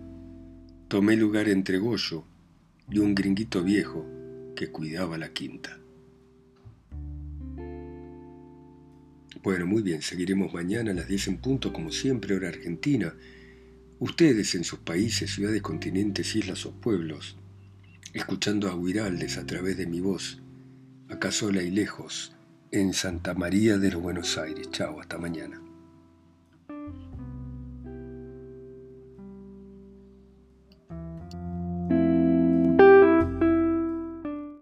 tomé 0.88 1.16
lugar 1.16 1.50
entre 1.50 1.76
Goyo 1.76 2.24
y 2.90 2.98
un 2.98 3.14
gringuito 3.14 3.62
viejo 3.62 4.06
que 4.56 4.68
cuidaba 4.68 5.18
la 5.18 5.34
quinta. 5.34 5.78
Bueno, 9.42 9.66
muy 9.66 9.82
bien, 9.82 10.00
seguiremos 10.00 10.54
mañana 10.54 10.92
a 10.92 10.94
las 10.94 11.08
10 11.08 11.28
en 11.28 11.36
punto, 11.36 11.74
como 11.74 11.92
siempre, 11.92 12.34
hora 12.34 12.48
argentina. 12.48 13.14
Ustedes 13.98 14.54
en 14.54 14.64
sus 14.64 14.80
países, 14.80 15.34
ciudades, 15.34 15.62
continentes, 15.62 16.36
islas 16.36 16.66
o 16.66 16.72
pueblos, 16.72 17.38
escuchando 18.12 18.68
a 18.68 18.74
Huiraldes 18.74 19.38
a 19.38 19.46
través 19.46 19.76
de 19.76 19.86
mi 19.86 20.00
voz 20.00 20.42
acá 21.08 21.30
sola 21.30 21.62
y 21.62 21.70
lejos, 21.70 22.32
en 22.72 22.92
Santa 22.92 23.34
María 23.34 23.78
de 23.78 23.92
los 23.92 24.02
Buenos 24.02 24.36
Aires. 24.38 24.70
Chao, 24.70 25.00
hasta 25.00 25.18
mañana. 25.18 25.65